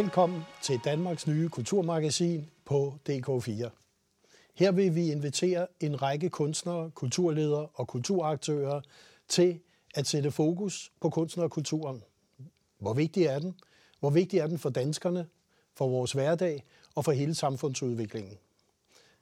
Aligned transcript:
Velkommen 0.00 0.42
til 0.62 0.80
Danmarks 0.84 1.26
nye 1.26 1.48
kulturmagasin 1.48 2.50
på 2.64 2.94
DK4. 3.08 3.68
Her 4.54 4.72
vil 4.72 4.94
vi 4.94 5.12
invitere 5.12 5.66
en 5.80 6.02
række 6.02 6.30
kunstnere, 6.30 6.90
kulturledere 6.90 7.68
og 7.74 7.88
kulturaktører 7.88 8.80
til 9.28 9.60
at 9.94 10.06
sætte 10.06 10.30
fokus 10.30 10.92
på 11.00 11.10
kunsten 11.10 11.42
og 11.42 11.50
kulturen. 11.50 12.02
Hvor 12.78 12.94
vigtig 12.94 13.24
er 13.24 13.38
den? 13.38 13.54
Hvor 14.00 14.10
vigtig 14.10 14.38
er 14.38 14.46
den 14.46 14.58
for 14.58 14.70
danskerne, 14.70 15.26
for 15.74 15.88
vores 15.88 16.12
hverdag 16.12 16.64
og 16.94 17.04
for 17.04 17.12
hele 17.12 17.34
samfundsudviklingen? 17.34 18.38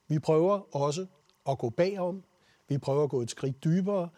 Vi 0.07 0.19
prøver 0.19 0.75
også 0.75 1.05
at 1.49 1.57
gå 1.57 1.69
bagom. 1.69 2.23
Vi 2.67 2.77
prøver 2.77 3.03
at 3.03 3.09
gå 3.09 3.21
et 3.21 3.31
skridt 3.31 3.63
dybere. 3.63 4.09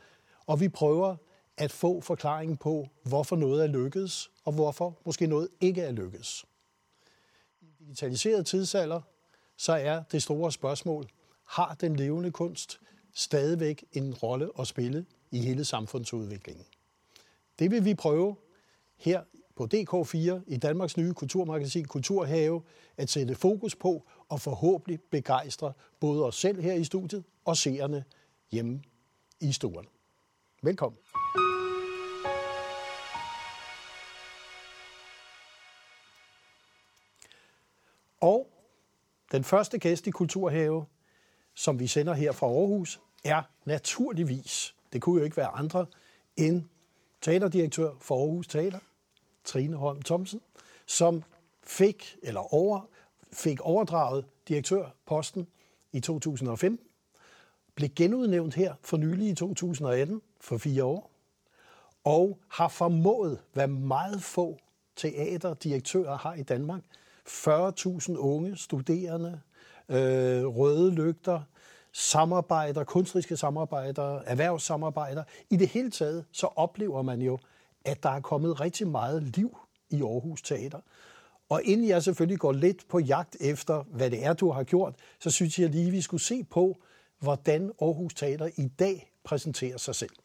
Og 0.46 0.60
vi 0.60 0.70
prøver 0.70 1.16
at 1.58 1.72
få 1.72 2.02
forklaringen 2.02 2.58
på, 2.58 2.88
hvorfor 3.04 3.36
noget 3.36 3.64
er 3.64 3.68
lykkedes, 3.68 4.32
og 4.46 4.54
hvorfor 4.54 4.98
måske 5.06 5.28
noget 5.28 5.48
ikke 5.62 5.82
er 5.82 5.92
lykkedes. 5.92 6.46
I 7.92 7.94
digitaliseret 7.94 8.46
tidsalder, 8.46 9.02
så 9.58 9.74
er 9.74 10.04
det 10.12 10.24
store 10.24 10.52
spørgsmål, 10.52 11.08
har 11.48 11.76
den 11.82 11.96
levende 11.96 12.32
kunst 12.32 12.80
stadigvæk 13.14 13.86
en 13.94 14.14
rolle 14.14 14.50
at 14.60 14.68
spille 14.68 15.06
i 15.32 15.40
hele 15.40 15.66
samfundsudviklingen? 15.66 16.66
Det 17.60 17.72
vil 17.72 17.86
vi 17.86 17.94
prøve 17.94 18.36
her 18.98 19.24
på 19.56 19.68
DK4 19.74 20.42
i 20.48 20.58
Danmarks 20.58 20.98
nye 20.98 21.14
kulturmagasin 21.14 21.86
Kulturhave 21.86 22.62
at 22.98 23.10
sætte 23.10 23.36
fokus 23.36 23.76
på 23.76 24.04
og 24.30 24.42
forhåbentlig 24.42 25.00
begejstre 25.02 25.74
både 26.00 26.26
os 26.26 26.36
selv 26.36 26.62
her 26.62 26.74
i 26.74 26.84
studiet 26.84 27.24
og 27.46 27.58
seerne 27.58 28.04
hjemme 28.52 28.82
i 29.40 29.52
stuen. 29.52 29.86
Velkommen. 30.64 31.00
Og 38.22 38.48
den 39.32 39.44
første 39.44 39.80
gæst 39.80 40.08
i 40.08 40.12
Kulturhave, 40.12 40.86
som 41.54 41.80
vi 41.80 41.88
sender 41.88 42.14
her 42.14 42.32
fra 42.32 42.48
Aarhus, 42.48 43.02
er 43.24 43.42
naturligvis, 43.66 44.76
det 44.94 45.02
kunne 45.02 45.20
jo 45.20 45.24
ikke 45.26 45.38
være 45.38 45.48
andre, 45.48 45.86
end 46.38 46.64
teaterdirektør 47.22 47.92
for 48.00 48.16
Aarhus 48.16 48.48
Teater, 48.48 48.80
Trine 49.44 49.76
Holm 49.76 50.02
Thomsen, 50.02 50.42
som 50.86 51.24
fik, 51.64 52.18
eller 52.24 52.54
over, 52.54 52.90
fik 53.34 53.62
overdraget 53.62 54.26
direktørposten 54.48 55.48
i 55.92 56.00
2015, 56.00 56.86
blev 57.76 57.90
genudnævnt 57.90 58.56
her 58.56 58.76
for 58.82 58.98
nylig 58.98 59.30
i 59.30 59.36
2018, 59.36 60.22
for 60.40 60.58
fire 60.58 60.84
år, 60.84 61.12
og 62.04 62.40
har 62.48 62.68
formået, 62.68 63.40
hvad 63.54 63.68
meget 63.68 64.24
få 64.24 64.60
teaterdirektører 64.96 66.18
har 66.18 66.34
i 66.34 66.44
Danmark, 66.44 66.82
40.000 67.32 68.18
unge 68.18 68.58
studerende, 68.58 69.42
øh, 69.90 70.46
røde 70.46 70.92
lygter, 70.92 71.42
samarbejder, 71.94 72.84
kunstneriske 72.84 73.38
samarbejder, 73.38 74.20
erhvervssamarbejder. 74.26 75.24
I 75.50 75.56
det 75.56 75.68
hele 75.68 75.92
taget, 75.92 76.26
så 76.32 76.48
oplever 76.56 77.02
man 77.02 77.22
jo, 77.22 77.40
at 77.86 78.04
der 78.04 78.10
er 78.10 78.20
kommet 78.20 78.62
rigtig 78.62 78.88
meget 78.88 79.24
liv 79.24 79.58
i 79.90 80.02
Aarhus 80.02 80.42
Teater. 80.42 80.80
Og 81.50 81.64
inden 81.64 81.88
jeg 81.88 82.04
selvfølgelig 82.04 82.40
går 82.40 82.52
lidt 82.52 82.88
på 82.88 83.00
jagt 83.00 83.38
efter, 83.40 83.84
hvad 83.84 84.12
det 84.12 84.26
er, 84.26 84.34
du 84.34 84.52
har 84.52 84.64
gjort, 84.64 84.96
så 85.20 85.32
synes 85.32 85.60
jeg 85.60 85.70
lige, 85.70 85.92
vi 85.92 86.02
skulle 86.02 86.24
se 86.24 86.44
på, 86.44 86.78
hvordan 87.20 87.72
Aarhus 87.82 88.14
Teater 88.14 88.50
i 88.58 88.68
dag 88.68 89.12
præsenterer 89.24 89.78
sig 89.78 89.96
selv. 89.96 90.16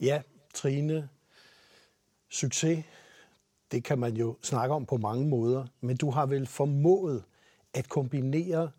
Ja, 0.00 0.22
Trine, 0.54 1.08
succes, 2.28 2.84
det 3.72 3.84
kan 3.84 3.98
man 3.98 4.16
jo 4.16 4.36
snakke 4.42 4.74
om 4.74 4.86
på 4.86 4.96
mange 4.96 5.26
måder, 5.26 5.66
men 5.80 5.96
du 5.96 6.10
har 6.10 6.26
vel 6.26 6.46
formået 6.46 7.24
at 7.74 7.88
kombinere 7.88 8.70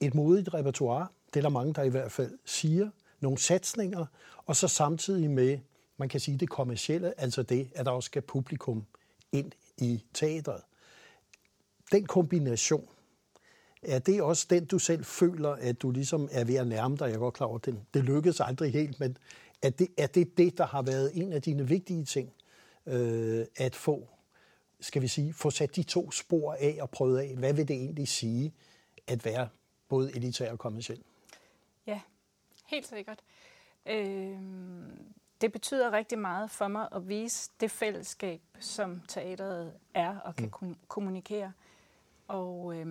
et 0.00 0.14
modigt 0.14 0.54
repertoire, 0.54 1.06
det 1.34 1.40
er 1.40 1.42
der 1.42 1.48
mange, 1.48 1.74
der 1.74 1.82
i 1.82 1.88
hvert 1.88 2.12
fald 2.12 2.38
siger, 2.44 2.90
nogle 3.20 3.38
satsninger, 3.38 4.06
og 4.46 4.56
så 4.56 4.68
samtidig 4.68 5.30
med, 5.30 5.58
man 5.96 6.08
kan 6.08 6.20
sige 6.20 6.38
det 6.38 6.48
kommercielle, 6.48 7.20
altså 7.20 7.42
det, 7.42 7.70
at 7.74 7.86
der 7.86 7.92
også 7.92 8.06
skal 8.06 8.22
publikum 8.22 8.86
ind 9.32 9.52
i 9.78 10.04
teatret. 10.14 10.62
Den 11.92 12.06
kombination, 12.06 12.88
er 13.82 13.98
det 13.98 14.22
også 14.22 14.46
den, 14.50 14.64
du 14.64 14.78
selv 14.78 15.04
føler, 15.04 15.50
at 15.50 15.82
du 15.82 15.90
ligesom 15.90 16.28
er 16.32 16.44
ved 16.44 16.54
at 16.54 16.66
nærme 16.66 16.96
dig? 16.96 17.06
Jeg 17.06 17.14
er 17.14 17.18
godt 17.18 17.34
klar 17.34 17.46
over, 17.46 17.58
at 17.58 17.74
det 17.94 18.04
lykkedes 18.04 18.40
aldrig 18.40 18.72
helt, 18.72 19.00
men 19.00 19.16
er 19.62 19.70
det, 19.70 19.88
er 19.98 20.06
det 20.06 20.38
det, 20.38 20.58
der 20.58 20.66
har 20.66 20.82
været 20.82 21.10
en 21.14 21.32
af 21.32 21.42
dine 21.42 21.68
vigtige 21.68 22.04
ting, 22.04 22.32
øh, 22.86 23.46
at 23.56 23.74
få, 23.74 24.08
skal 24.80 25.02
vi 25.02 25.08
sige, 25.08 25.32
få 25.32 25.50
sat 25.50 25.76
de 25.76 25.82
to 25.82 26.10
spor 26.10 26.52
af 26.52 26.78
og 26.80 26.90
prøvet 26.90 27.18
af, 27.18 27.36
hvad 27.36 27.52
vil 27.52 27.68
det 27.68 27.76
egentlig 27.76 28.08
sige 28.08 28.54
at 29.06 29.24
være 29.24 29.48
både 29.88 30.16
elitær 30.16 30.52
og 30.52 30.58
kommersiel? 30.58 31.02
Ja, 31.86 32.00
helt 32.66 32.86
sikkert. 32.86 33.22
Øh, 33.86 34.38
det 35.40 35.52
betyder 35.52 35.92
rigtig 35.92 36.18
meget 36.18 36.50
for 36.50 36.68
mig 36.68 36.88
at 36.92 37.08
vise 37.08 37.50
det 37.60 37.70
fællesskab, 37.70 38.40
som 38.60 39.02
teateret 39.08 39.72
er 39.94 40.18
og 40.18 40.36
kan 40.36 40.52
mm. 40.60 40.76
kommunikere. 40.88 41.52
Og 42.28 42.76
øh, 42.76 42.86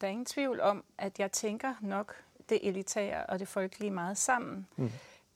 der 0.00 0.06
er 0.06 0.10
ingen 0.10 0.26
tvivl 0.26 0.60
om, 0.60 0.84
at 0.98 1.18
jeg 1.18 1.32
tænker 1.32 1.74
nok 1.80 2.14
det 2.48 2.68
elitære 2.68 3.26
og 3.26 3.38
det 3.38 3.48
folkelige 3.48 3.90
meget 3.90 4.18
sammen. 4.18 4.66
Mm. 4.76 4.90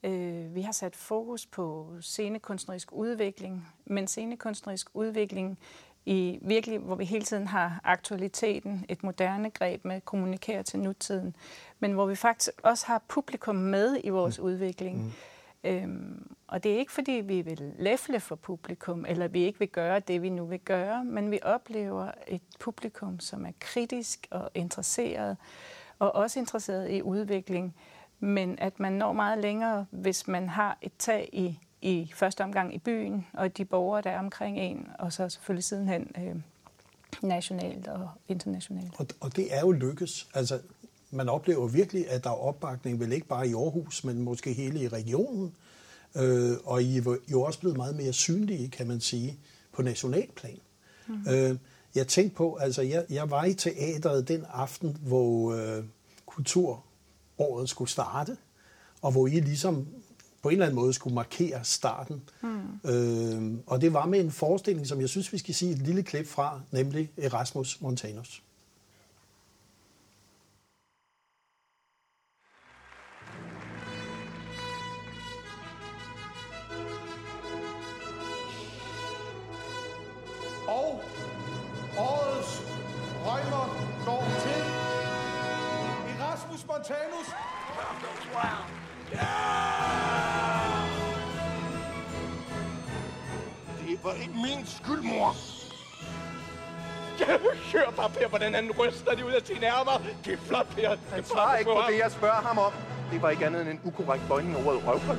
Øh, 0.04 0.54
vi 0.54 0.62
har 0.62 0.72
sat 0.72 0.96
fokus 0.96 1.46
på 1.46 1.88
scenekunstnerisk 2.00 2.92
udvikling, 2.92 3.68
men 3.84 4.06
scenekunstnerisk 4.06 4.88
udvikling 4.94 5.58
i 6.06 6.38
virkelig, 6.42 6.78
hvor 6.78 6.94
vi 6.94 7.04
hele 7.04 7.24
tiden 7.24 7.46
har 7.46 7.80
aktualiteten, 7.84 8.84
et 8.88 9.02
moderne 9.02 9.50
greb 9.50 9.84
med 9.84 9.96
at 9.96 10.04
kommunikere 10.04 10.62
til 10.62 10.80
nutiden, 10.80 11.36
men 11.80 11.92
hvor 11.92 12.06
vi 12.06 12.14
faktisk 12.14 12.50
også 12.62 12.86
har 12.86 13.02
publikum 13.08 13.56
med 13.56 14.00
i 14.04 14.08
vores 14.08 14.38
mm. 14.38 14.44
udvikling. 14.44 15.04
Mm. 15.04 15.12
Øhm, 15.64 16.36
og 16.46 16.64
det 16.64 16.72
er 16.74 16.78
ikke 16.78 16.92
fordi, 16.92 17.12
vi 17.12 17.42
vil 17.42 17.72
læfle 17.78 18.20
for 18.20 18.34
publikum, 18.34 19.04
eller 19.08 19.28
vi 19.28 19.44
ikke 19.44 19.58
vil 19.58 19.68
gøre 19.68 20.00
det, 20.00 20.22
vi 20.22 20.28
nu 20.28 20.44
vil 20.44 20.60
gøre, 20.60 21.04
men 21.04 21.30
vi 21.30 21.38
oplever 21.42 22.10
et 22.28 22.42
publikum, 22.60 23.20
som 23.20 23.46
er 23.46 23.52
kritisk 23.60 24.26
og 24.30 24.50
interesseret, 24.54 25.36
og 25.98 26.14
også 26.14 26.38
interesseret 26.38 26.90
i 26.90 27.02
udvikling 27.02 27.74
men 28.20 28.58
at 28.58 28.80
man 28.80 28.92
når 28.92 29.12
meget 29.12 29.38
længere, 29.38 29.86
hvis 29.90 30.28
man 30.28 30.48
har 30.48 30.78
et 30.82 30.92
tag 30.98 31.28
i, 31.32 31.58
i 31.82 32.12
første 32.14 32.44
omgang 32.44 32.74
i 32.74 32.78
byen, 32.78 33.26
og 33.32 33.56
de 33.56 33.64
borgere, 33.64 34.02
der 34.02 34.10
er 34.10 34.18
omkring 34.18 34.58
en, 34.58 34.88
og 34.98 35.12
så 35.12 35.28
selvfølgelig 35.28 35.64
sidenhen 35.64 36.10
øh, 36.18 36.34
nationalt 37.22 37.88
og 37.88 38.08
internationalt. 38.28 38.92
Og, 38.98 39.06
og 39.20 39.36
det 39.36 39.54
er 39.54 39.60
jo 39.60 39.72
lykkes. 39.72 40.28
Altså, 40.34 40.60
man 41.10 41.28
oplever 41.28 41.68
virkelig, 41.68 42.10
at 42.10 42.24
der 42.24 42.30
er 42.30 42.34
opbakning, 42.34 43.00
vel 43.00 43.12
ikke 43.12 43.26
bare 43.26 43.48
i 43.48 43.54
Aarhus, 43.54 44.04
men 44.04 44.22
måske 44.22 44.52
hele 44.52 44.80
i 44.80 44.88
regionen. 44.88 45.54
Øh, 46.16 46.56
og 46.64 46.82
I 46.82 46.98
er 46.98 47.16
jo 47.30 47.42
også 47.42 47.60
blevet 47.60 47.76
meget 47.76 47.96
mere 47.96 48.12
synlige, 48.12 48.68
kan 48.68 48.86
man 48.86 49.00
sige, 49.00 49.38
på 49.72 49.82
nationalplan. 49.82 50.58
Mm. 51.06 51.28
Øh, 51.30 51.56
jeg 51.94 52.08
tænkte 52.08 52.36
på, 52.36 52.54
altså 52.54 52.82
jeg, 52.82 53.04
jeg 53.10 53.30
var 53.30 53.44
i 53.44 53.54
teateret 53.54 54.28
den 54.28 54.44
aften, 54.52 54.96
hvor 55.00 55.52
øh, 55.52 55.84
kultur 56.26 56.84
året 57.38 57.68
skulle 57.68 57.90
starte, 57.90 58.36
og 59.02 59.12
hvor 59.12 59.26
I 59.26 59.30
ligesom 59.30 59.86
på 60.42 60.48
en 60.48 60.52
eller 60.52 60.66
anden 60.66 60.76
måde 60.76 60.92
skulle 60.92 61.14
markere 61.14 61.64
starten. 61.64 62.22
Mm. 62.42 62.90
Øh, 62.90 63.58
og 63.66 63.80
det 63.80 63.92
var 63.92 64.06
med 64.06 64.20
en 64.20 64.30
forestilling, 64.30 64.86
som 64.86 65.00
jeg 65.00 65.08
synes, 65.08 65.32
vi 65.32 65.38
skal 65.38 65.54
sige 65.54 65.72
et 65.72 65.78
lille 65.78 66.02
klip 66.02 66.26
fra, 66.26 66.60
nemlig 66.70 67.10
Erasmus 67.16 67.80
Montanus. 67.80 68.42
Og 80.68 81.02
årets 81.98 82.62
røgmer 83.26 83.66
går 84.04 84.24
til 84.44 84.60
Erasmus 86.18 86.66
Montanus. 86.66 87.23
Det 93.86 94.04
var 94.04 94.12
ikke 94.12 94.34
min 94.34 94.66
skyld, 94.66 95.02
mor. 95.02 95.36
Hør 97.72 97.90
bare, 97.90 98.10
Per, 98.10 98.28
hvordan 98.28 98.54
han 98.54 98.70
ryster 98.78 99.14
de 99.14 99.26
ud 99.26 99.32
af 99.32 99.42
sine 99.44 99.66
ærmer. 99.66 100.02
Giv 100.24 100.38
flot, 100.38 100.66
Per. 100.66 100.96
Han 101.12 101.24
svarer 101.24 101.56
ikke 101.56 101.70
på 101.70 101.82
det, 101.90 101.98
jeg 101.98 102.10
spørger 102.10 102.42
ham 102.42 102.58
om. 102.58 102.72
Det 103.12 103.22
var 103.22 103.30
ikke 103.30 103.46
andet 103.46 103.60
end 103.60 103.70
en 103.70 103.80
ukorrekt 103.84 104.24
bøjning 104.28 104.56
af 104.56 104.66
ordet 104.66 104.86
røvhul. 104.86 105.18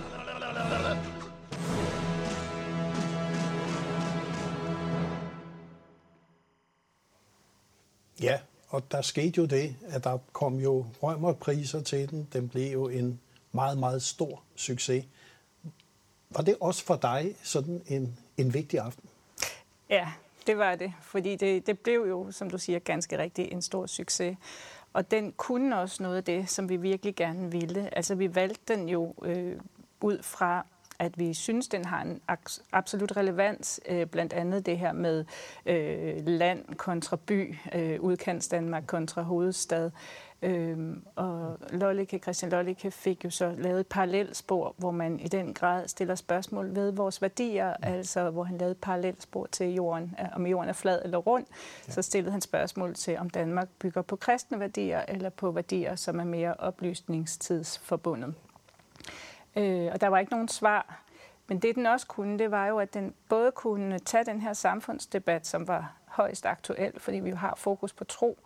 Ja, 8.21 8.39
og 8.75 8.91
der 8.91 9.01
skete 9.01 9.37
jo 9.37 9.45
det, 9.45 9.75
at 9.87 10.03
der 10.03 10.17
kom 10.33 10.59
jo 10.59 10.85
rømmerpriser 11.01 11.81
til 11.81 12.09
den. 12.09 12.27
Den 12.33 12.49
blev 12.49 12.71
jo 12.71 12.87
en 12.87 13.19
meget, 13.51 13.77
meget 13.77 14.03
stor 14.03 14.43
succes. 14.55 15.05
Var 16.29 16.41
det 16.41 16.55
også 16.61 16.85
for 16.85 16.95
dig 16.95 17.35
sådan 17.43 17.81
en, 17.87 18.17
en 18.37 18.53
vigtig 18.53 18.79
aften? 18.79 19.09
Ja, 19.89 20.07
det 20.47 20.57
var 20.57 20.75
det, 20.75 20.93
fordi 21.01 21.35
det, 21.35 21.67
det 21.67 21.79
blev 21.79 22.05
jo, 22.09 22.31
som 22.31 22.49
du 22.49 22.57
siger, 22.57 22.79
ganske 22.79 23.17
rigtigt 23.17 23.53
en 23.53 23.61
stor 23.61 23.85
succes. 23.85 24.37
Og 24.93 25.11
den 25.11 25.31
kunne 25.31 25.79
også 25.79 26.03
noget 26.03 26.17
af 26.17 26.23
det, 26.23 26.49
som 26.49 26.69
vi 26.69 26.75
virkelig 26.75 27.15
gerne 27.15 27.51
ville. 27.51 27.97
Altså 27.97 28.15
vi 28.15 28.35
valgte 28.35 28.73
den 28.73 28.89
jo 28.89 29.13
øh, 29.23 29.59
ud 30.01 30.21
fra 30.21 30.65
at 30.99 31.19
vi 31.19 31.33
synes, 31.33 31.67
den 31.67 31.85
har 31.85 32.01
en 32.01 32.21
absolut 32.71 33.17
relevans, 33.17 33.79
øh, 33.89 34.05
blandt 34.05 34.33
andet 34.33 34.65
det 34.65 34.77
her 34.77 34.93
med 34.93 35.25
øh, 35.65 36.27
land 36.27 36.75
kontra 36.75 37.17
by, 37.27 37.55
øh, 37.75 38.01
udkants 38.01 38.47
Danmark 38.47 38.83
kontra 38.87 39.21
hovedstad. 39.21 39.91
Øhm, 40.41 41.03
og 41.15 41.57
Lollike, 41.69 42.19
Christian 42.19 42.51
Lollike 42.51 42.91
fik 42.91 43.25
jo 43.25 43.29
så 43.29 43.55
lavet 43.57 43.79
et 43.79 43.87
parallelspor, 43.87 44.75
hvor 44.77 44.91
man 44.91 45.19
i 45.19 45.27
den 45.27 45.53
grad 45.53 45.87
stiller 45.87 46.15
spørgsmål 46.15 46.75
ved 46.75 46.91
vores 46.91 47.21
værdier, 47.21 47.67
ja. 47.67 47.75
altså 47.81 48.29
hvor 48.29 48.43
han 48.43 48.57
lavede 48.57 48.71
et 48.71 48.77
parallelspor 48.77 49.45
til 49.45 49.73
jorden, 49.73 50.15
om 50.33 50.47
jorden 50.47 50.69
er 50.69 50.73
flad 50.73 51.01
eller 51.03 51.17
rund. 51.17 51.45
Ja. 51.87 51.93
Så 51.93 52.01
stillede 52.01 52.31
han 52.31 52.41
spørgsmål 52.41 52.93
til, 52.93 53.17
om 53.17 53.29
Danmark 53.29 53.67
bygger 53.79 54.01
på 54.01 54.15
kristne 54.15 54.59
værdier 54.59 55.01
eller 55.07 55.29
på 55.29 55.51
værdier, 55.51 55.95
som 55.95 56.19
er 56.19 56.23
mere 56.23 56.53
oplysningstidsforbundet. 56.53 58.33
Øh, 59.55 59.89
og 59.93 60.01
der 60.01 60.07
var 60.07 60.19
ikke 60.19 60.31
nogen 60.31 60.47
svar. 60.47 61.01
Men 61.47 61.59
det, 61.59 61.75
den 61.75 61.85
også 61.85 62.07
kunne, 62.07 62.39
det 62.39 62.51
var 62.51 62.67
jo, 62.67 62.79
at 62.79 62.93
den 62.93 63.13
både 63.29 63.51
kunne 63.51 63.99
tage 63.99 64.25
den 64.25 64.41
her 64.41 64.53
samfundsdebat, 64.53 65.47
som 65.47 65.67
var 65.67 65.93
højst 66.05 66.45
aktuel, 66.45 66.99
fordi 66.99 67.19
vi 67.19 67.29
jo 67.29 67.35
har 67.35 67.53
fokus 67.57 67.93
på 67.93 68.03
tro, 68.03 68.37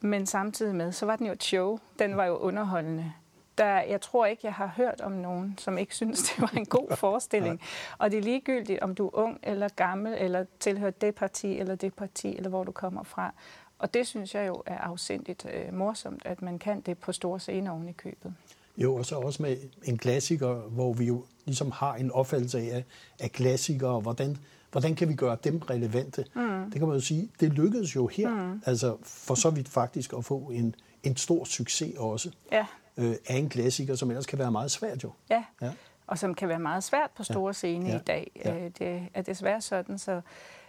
men 0.00 0.26
samtidig 0.26 0.74
med, 0.74 0.92
så 0.92 1.06
var 1.06 1.16
den 1.16 1.26
jo 1.26 1.32
et 1.32 1.44
show. 1.44 1.78
Den 1.98 2.16
var 2.16 2.24
jo 2.24 2.36
underholdende. 2.36 3.12
Der, 3.58 3.80
jeg 3.80 4.00
tror 4.00 4.26
ikke, 4.26 4.40
jeg 4.44 4.54
har 4.54 4.66
hørt 4.76 5.00
om 5.00 5.12
nogen, 5.12 5.58
som 5.58 5.78
ikke 5.78 5.94
synes, 5.94 6.22
det 6.22 6.42
var 6.42 6.52
en 6.56 6.66
god 6.66 6.96
forestilling. 7.04 7.60
Og 7.98 8.10
det 8.10 8.18
er 8.18 8.22
ligegyldigt, 8.22 8.80
om 8.80 8.94
du 8.94 9.06
er 9.06 9.10
ung 9.14 9.38
eller 9.42 9.68
gammel, 9.68 10.14
eller 10.18 10.44
tilhører 10.60 10.90
det 10.90 11.14
parti 11.14 11.58
eller 11.58 11.74
det 11.74 11.94
parti, 11.94 12.36
eller 12.36 12.48
hvor 12.48 12.64
du 12.64 12.72
kommer 12.72 13.02
fra. 13.02 13.34
Og 13.78 13.94
det 13.94 14.06
synes 14.06 14.34
jeg 14.34 14.48
jo 14.48 14.62
er 14.66 14.78
afsindigt 14.78 15.46
øh, 15.52 15.74
morsomt, 15.74 16.26
at 16.26 16.42
man 16.42 16.58
kan 16.58 16.80
det 16.80 16.98
på 16.98 17.12
store 17.12 17.40
scener 17.40 17.70
oven 17.70 17.88
i 17.88 17.92
købet. 17.92 18.34
Jo, 18.76 18.94
og 18.94 19.06
så 19.06 19.16
også 19.16 19.42
med 19.42 19.56
en 19.84 19.98
klassiker, 19.98 20.54
hvor 20.54 20.92
vi 20.92 21.04
jo 21.04 21.24
ligesom 21.44 21.70
har 21.70 21.94
en 21.94 22.10
opfattelse 22.10 22.58
af, 22.58 22.84
af 23.20 23.32
klassikere, 23.32 24.00
hvordan, 24.00 24.36
hvordan 24.72 24.94
kan 24.94 25.08
vi 25.08 25.14
gøre 25.14 25.36
dem 25.44 25.58
relevante? 25.58 26.24
Mm. 26.34 26.64
Det 26.64 26.78
kan 26.78 26.88
man 26.88 26.96
jo 26.96 27.00
sige, 27.00 27.30
det 27.40 27.52
lykkedes 27.52 27.96
jo 27.96 28.06
her, 28.06 28.30
mm. 28.30 28.62
altså 28.66 28.96
for 29.02 29.34
så 29.34 29.50
vidt 29.50 29.68
faktisk 29.68 30.12
at 30.12 30.24
få 30.24 30.38
en, 30.38 30.74
en 31.02 31.16
stor 31.16 31.44
succes 31.44 31.94
også 31.98 32.30
ja. 32.52 32.66
øh, 32.96 33.14
af 33.28 33.36
en 33.36 33.48
klassiker, 33.48 33.94
som 33.94 34.10
ellers 34.10 34.26
kan 34.26 34.38
være 34.38 34.52
meget 34.52 34.70
svært 34.70 35.04
jo. 35.04 35.12
Ja, 35.30 35.44
ja. 35.62 35.72
og 36.06 36.18
som 36.18 36.34
kan 36.34 36.48
være 36.48 36.58
meget 36.58 36.84
svært 36.84 37.10
på 37.16 37.24
store 37.24 37.48
ja. 37.48 37.52
scener 37.52 37.90
ja. 37.90 37.96
i 37.96 38.02
dag. 38.06 38.30
Ja. 38.44 38.64
Øh, 38.64 38.70
det 38.78 39.08
er 39.14 39.22
desværre 39.22 39.60
sådan, 39.60 39.98
så 39.98 40.20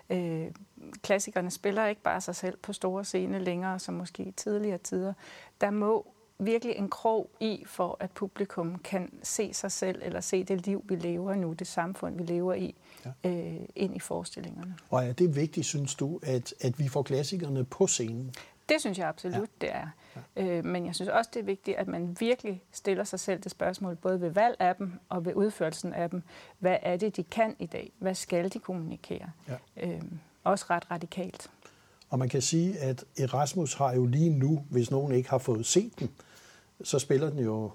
øh, 0.09 0.47
klassikerne 1.03 1.51
spiller 1.51 1.85
ikke 1.85 2.01
bare 2.01 2.21
sig 2.21 2.35
selv 2.35 2.57
på 2.57 2.73
store 2.73 3.05
scener 3.05 3.39
længere, 3.39 3.79
som 3.79 3.93
måske 3.93 4.23
i 4.23 4.31
tidligere 4.31 4.77
tider. 4.77 5.13
Der 5.61 5.69
må 5.69 6.14
virkelig 6.39 6.75
en 6.75 6.89
krog 6.89 7.29
i, 7.39 7.63
for 7.65 7.97
at 7.99 8.11
publikum 8.11 8.79
kan 8.79 9.13
se 9.23 9.53
sig 9.53 9.71
selv, 9.71 10.01
eller 10.03 10.21
se 10.21 10.43
det 10.43 10.65
liv, 10.65 10.83
vi 10.87 10.95
lever 10.95 11.35
nu, 11.35 11.53
det 11.53 11.67
samfund, 11.67 12.17
vi 12.17 12.23
lever 12.23 12.53
i, 12.53 12.75
ja. 13.05 13.29
øh, 13.29 13.61
ind 13.75 13.95
i 13.95 13.99
forestillingerne. 13.99 14.75
Og 14.89 15.05
er 15.05 15.13
det 15.13 15.35
vigtigt, 15.35 15.65
synes 15.65 15.95
du, 15.95 16.19
at, 16.23 16.53
at 16.61 16.79
vi 16.79 16.87
får 16.87 17.03
klassikerne 17.03 17.63
på 17.63 17.87
scenen? 17.87 18.33
Det 18.69 18.81
synes 18.81 18.97
jeg 18.97 19.07
absolut, 19.07 19.49
ja. 19.61 19.67
det 19.67 19.75
er. 19.75 19.87
Ja. 20.35 20.43
Øh, 20.43 20.65
men 20.65 20.85
jeg 20.85 20.95
synes 20.95 21.09
også, 21.09 21.31
det 21.33 21.39
er 21.39 21.43
vigtigt, 21.43 21.77
at 21.77 21.87
man 21.87 22.17
virkelig 22.19 22.63
stiller 22.71 23.03
sig 23.03 23.19
selv 23.19 23.39
det 23.41 23.51
spørgsmål, 23.51 23.95
både 23.95 24.21
ved 24.21 24.29
valg 24.29 24.55
af 24.59 24.75
dem 24.75 24.91
og 25.09 25.25
ved 25.25 25.33
udførelsen 25.33 25.93
af 25.93 26.09
dem. 26.09 26.23
Hvad 26.59 26.77
er 26.81 26.97
det, 26.97 27.15
de 27.15 27.23
kan 27.23 27.55
i 27.59 27.65
dag? 27.65 27.91
Hvad 27.99 28.15
skal 28.15 28.53
de 28.53 28.59
kommunikere? 28.59 29.31
Ja. 29.47 29.87
Øh, 29.87 30.01
også 30.43 30.65
ret 30.69 30.91
radikalt. 30.91 31.49
Og 32.15 32.19
man 32.19 32.29
kan 32.29 32.41
sige, 32.41 32.79
at 32.79 33.05
Erasmus 33.17 33.73
har 33.73 33.93
jo 33.93 34.05
lige 34.05 34.29
nu, 34.29 34.65
hvis 34.69 34.91
nogen 34.91 35.11
ikke 35.11 35.29
har 35.29 35.37
fået 35.37 35.65
set 35.65 35.99
den, 35.99 36.09
så 36.83 36.99
spiller 36.99 37.29
den 37.29 37.39
jo 37.39 37.71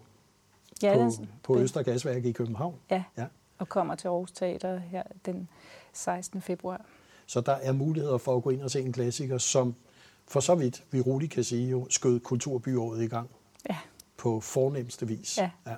ja, 0.82 0.94
på, 0.94 1.00
den, 1.00 1.28
på 1.42 1.58
Øster 1.58 1.82
Gasværk 1.82 2.25
i 2.25 2.32
København. 2.32 2.75
Ja, 2.90 3.04
ja, 3.19 3.26
og 3.58 3.69
kommer 3.69 3.94
til 3.94 4.08
Aarhus 4.08 4.32
Teater 4.32 4.78
her 4.78 5.02
den 5.26 5.48
16. 5.92 6.42
februar. 6.42 6.84
Så 7.26 7.40
der 7.40 7.52
er 7.52 7.72
muligheder 7.72 8.19
for 8.19 8.37
at 8.37 8.42
gå 8.42 8.50
ind 8.50 8.62
og 8.62 8.70
se 8.70 8.81
en 8.81 8.92
klassiker, 8.92 9.38
som 9.38 9.75
for 10.28 10.40
så 10.40 10.54
vidt, 10.54 10.84
vi 10.90 11.00
roligt 11.00 11.32
kan 11.32 11.44
sige, 11.44 11.70
jo 11.70 11.87
skød 11.90 12.20
kulturbyåret 12.20 13.02
i 13.02 13.06
gang. 13.06 13.31
Ja. 13.70 13.76
På 14.16 14.40
fornemmeste 14.40 15.06
vis. 15.06 15.38
Ja. 15.38 15.50
ja. 15.66 15.76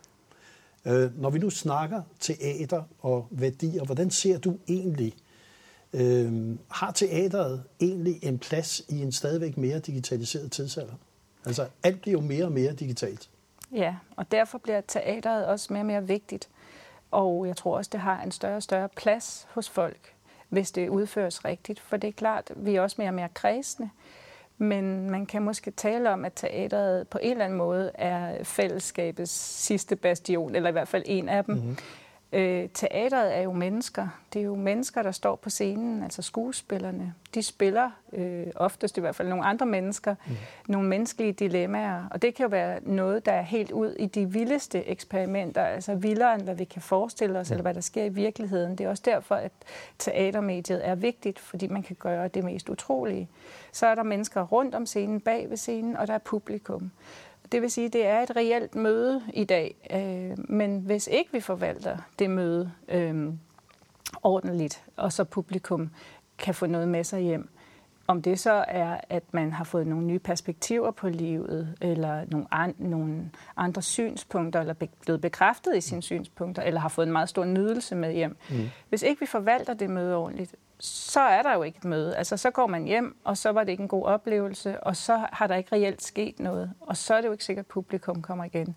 Øh, 0.93 1.21
når 1.21 1.31
vi 1.31 1.39
nu 1.39 1.51
snakker 1.51 2.03
teater 2.21 2.83
og 3.01 3.27
værdier, 3.31 3.85
hvordan 3.85 4.11
ser 4.11 4.39
du 4.39 4.59
egentlig 4.69 5.15
Øh, 5.93 6.57
har 6.71 6.93
teateret 6.93 7.63
egentlig 7.81 8.25
en 8.25 8.39
plads 8.39 8.83
i 8.89 9.03
en 9.03 9.13
stadigvæk 9.13 9.57
mere 9.57 9.79
digitaliseret 9.79 10.53
tidsalder? 10.53 10.95
Altså 11.47 11.67
alt 11.83 12.01
bliver 12.01 12.21
jo 12.21 12.27
mere 12.27 12.45
og 12.45 12.53
mere 12.53 12.73
digitalt. 12.73 13.31
Ja, 13.73 13.97
og 14.17 14.33
derfor 14.33 14.59
bliver 14.59 14.81
teateret 14.81 15.47
også 15.47 15.73
mere 15.73 15.83
og 15.83 15.87
mere 15.87 16.07
vigtigt. 16.07 16.49
Og 17.11 17.47
jeg 17.47 17.57
tror 17.57 17.77
også, 17.77 17.89
det 17.93 18.01
har 18.01 18.23
en 18.23 18.33
større 18.33 18.57
og 18.57 18.63
større 18.63 18.89
plads 18.89 19.47
hos 19.51 19.69
folk, 19.69 20.15
hvis 20.49 20.71
det 20.71 20.89
udføres 20.89 21.45
rigtigt. 21.45 21.81
For 21.81 21.97
det 21.97 22.09
er 22.09 22.13
klart, 22.13 22.53
vi 22.57 22.77
er 22.77 22.81
også 22.81 22.97
mere 22.99 23.09
og 23.09 23.15
mere 23.15 23.29
kredsende. 23.35 23.91
Men 24.59 25.11
man 25.11 25.27
kan 25.27 25.43
måske 25.43 25.71
tale 25.71 26.11
om, 26.11 26.25
at 26.25 26.33
teateret 26.37 27.09
på 27.09 27.19
en 27.23 27.31
eller 27.31 27.45
anden 27.45 27.59
måde 27.59 27.91
er 27.95 28.45
fællesskabets 28.45 29.33
sidste 29.65 29.97
bastion, 29.97 30.55
eller 30.55 30.69
i 30.69 30.73
hvert 30.73 30.89
fald 30.89 31.03
en 31.07 31.29
af 31.29 31.45
dem. 31.45 31.55
Mm-hmm. 31.55 31.77
Øh, 32.35 32.69
teateret 32.75 33.37
er 33.37 33.41
jo 33.41 33.53
mennesker. 33.53 34.09
Det 34.33 34.41
er 34.41 34.45
jo 34.45 34.55
mennesker, 34.55 35.03
der 35.03 35.11
står 35.11 35.37
på 35.37 35.51
scenen, 35.51 36.03
altså 36.03 36.23
skuespillerne. 36.23 37.15
De 37.35 37.43
spiller 37.43 37.91
øh, 38.13 38.47
oftest 38.57 38.99
i 38.99 39.01
hvert 39.01 39.15
fald 39.15 39.29
nogle 39.29 39.45
andre 39.45 39.67
mennesker, 39.67 40.15
mm. 40.27 40.37
nogle 40.69 40.89
menneskelige 40.89 41.33
dilemmaer. 41.33 42.05
Og 42.11 42.23
det 42.23 42.35
kan 42.35 42.45
jo 42.45 42.49
være 42.49 42.81
noget, 42.83 43.27
der 43.27 43.33
er 43.33 43.43
helt 43.43 43.71
ud 43.71 43.95
i 43.99 44.07
de 44.07 44.33
vildeste 44.33 44.85
eksperimenter, 44.89 45.65
altså 45.65 45.95
vildere 45.95 46.35
end 46.35 46.43
hvad 46.43 46.55
vi 46.55 46.65
kan 46.65 46.83
forestille 46.83 47.39
os, 47.39 47.51
mm. 47.51 47.53
eller 47.53 47.63
hvad 47.63 47.75
der 47.75 47.81
sker 47.81 48.05
i 48.05 48.09
virkeligheden. 48.09 48.79
Det 48.79 48.87
er 48.87 48.91
også 48.91 49.03
derfor, 49.07 49.35
at 49.35 49.53
teatermediet 49.99 50.89
er 50.89 50.95
vigtigt, 50.95 51.39
fordi 51.39 51.67
man 51.67 51.83
kan 51.83 51.97
gøre 51.97 52.29
det 52.29 52.45
mest 52.45 52.69
utrolige. 52.69 53.29
Så 53.73 53.87
er 53.87 53.95
der 53.95 54.03
mennesker 54.03 54.43
rundt 54.43 54.75
om 54.75 54.87
scenen, 54.87 55.21
bag 55.21 55.51
ved 55.51 55.57
scenen, 55.57 55.97
og 55.97 56.07
der 56.07 56.15
er 56.15 56.19
publikum. 56.19 56.91
Det 57.53 57.63
vil 57.63 57.71
sige, 57.71 57.87
at 57.87 57.93
det 57.93 58.07
er 58.07 58.21
et 58.21 58.37
reelt 58.37 58.75
møde 58.75 59.23
i 59.35 59.45
dag. 59.45 59.75
Øh, 59.91 60.51
men 60.51 60.81
hvis 60.81 61.07
ikke 61.07 61.33
vi 61.33 61.41
forvalter 61.41 61.97
det 62.19 62.31
møde 62.31 62.73
øh, 62.89 63.33
ordentligt, 64.23 64.85
og 64.97 65.13
så 65.13 65.25
publikum 65.25 65.91
kan 66.39 66.55
få 66.55 66.67
noget 66.67 66.89
med 66.89 67.05
sig 67.05 67.21
hjem, 67.21 67.49
om 68.07 68.23
det 68.23 68.39
så 68.39 68.65
er, 68.69 69.01
at 69.09 69.23
man 69.35 69.53
har 69.53 69.65
fået 69.65 69.87
nogle 69.87 70.07
nye 70.07 70.19
perspektiver 70.19 70.91
på 70.91 71.09
livet, 71.09 71.75
eller 71.81 72.25
nogle, 72.31 72.47
an, 72.51 72.75
nogle 72.79 73.31
andre 73.57 73.83
synspunkter, 73.83 74.61
eller 74.61 74.75
be, 74.75 74.89
blevet 75.01 75.21
bekræftet 75.21 75.77
i 75.77 75.81
sine 75.81 76.03
synspunkter, 76.03 76.63
eller 76.63 76.81
har 76.81 76.89
fået 76.89 77.07
en 77.07 77.13
meget 77.13 77.29
stor 77.29 77.45
nydelse 77.45 77.95
med 77.95 78.13
hjem. 78.13 78.37
Mm. 78.51 78.57
Hvis 78.89 79.03
ikke 79.03 79.21
vi 79.21 79.27
forvalter 79.27 79.75
det 79.75 79.91
møde 79.91 80.17
ordentligt, 80.17 80.55
så 80.85 81.21
er 81.21 81.43
der 81.43 81.55
jo 81.55 81.63
ikke 81.63 81.79
et 81.79 81.85
møde. 81.85 82.17
Altså, 82.17 82.37
så 82.37 82.51
går 82.51 82.67
man 82.67 82.85
hjem, 82.85 83.17
og 83.25 83.39
så 83.39 83.51
var 83.51 83.65
det 83.65 83.73
ikke 83.73 83.83
en 83.83 83.89
god 83.89 84.05
oplevelse, 84.05 84.81
og 84.81 84.97
så 84.97 85.27
har 85.33 85.47
der 85.47 85.55
ikke 85.55 85.73
reelt 85.73 86.03
sket 86.03 86.41
noget. 86.41 86.73
Og 86.81 86.97
så 86.97 87.15
er 87.15 87.21
det 87.21 87.29
jo 87.29 87.33
ikke 87.33 87.45
sikkert, 87.45 87.65
at 87.65 87.69
publikum 87.69 88.23
kommer 88.23 88.45
igen. 88.45 88.77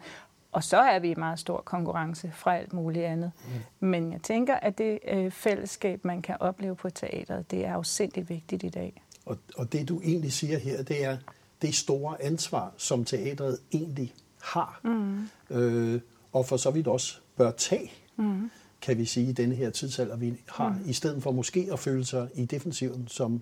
Og 0.52 0.64
så 0.64 0.78
er 0.78 1.00
vi 1.00 1.12
i 1.12 1.16
meget 1.16 1.40
stor 1.40 1.62
konkurrence 1.62 2.32
fra 2.36 2.58
alt 2.58 2.74
muligt 2.74 3.06
andet. 3.06 3.32
Mm. 3.80 3.88
Men 3.88 4.12
jeg 4.12 4.22
tænker, 4.22 4.56
at 4.56 4.78
det 4.78 5.00
øh, 5.08 5.32
fællesskab, 5.32 6.06
man 6.06 6.22
kan 6.22 6.36
opleve 6.40 6.76
på 6.76 6.90
teateret, 6.90 7.52
det 7.52 7.66
er 7.66 7.74
jo 7.74 7.84
sindssygt 7.84 8.30
vigtigt 8.30 8.64
i 8.64 8.70
dag. 8.70 9.02
Og, 9.26 9.38
og 9.58 9.72
det, 9.72 9.90
du 9.90 10.02
egentlig 10.02 10.34
siger 10.34 10.58
her, 10.58 10.84
det 10.84 11.06
er 11.06 11.18
det 11.62 11.76
store 11.76 12.22
ansvar, 12.24 12.74
som 12.78 13.06
teatret 13.06 13.60
egentlig 13.74 14.14
har. 14.42 14.80
Mm. 14.84 15.30
Øh, 15.50 16.02
og 16.34 16.46
for 16.46 16.58
så 16.58 16.72
vidt 16.72 16.88
også 16.88 17.20
bør 17.38 17.52
tage. 17.52 17.92
Mm 18.16 18.50
kan 18.86 18.98
vi 18.98 19.06
sige, 19.06 19.30
i 19.30 19.32
denne 19.32 19.56
her 19.56 19.70
tidsalder, 19.70 20.16
vi 20.16 20.42
har, 20.48 20.70
mm. 20.70 20.90
i 20.90 20.94
stedet 20.94 21.24
for 21.24 21.32
måske 21.32 21.68
at 21.72 21.80
føle 21.80 22.06
sig 22.06 22.30
i 22.34 22.46
defensiven, 22.46 23.08
som 23.08 23.42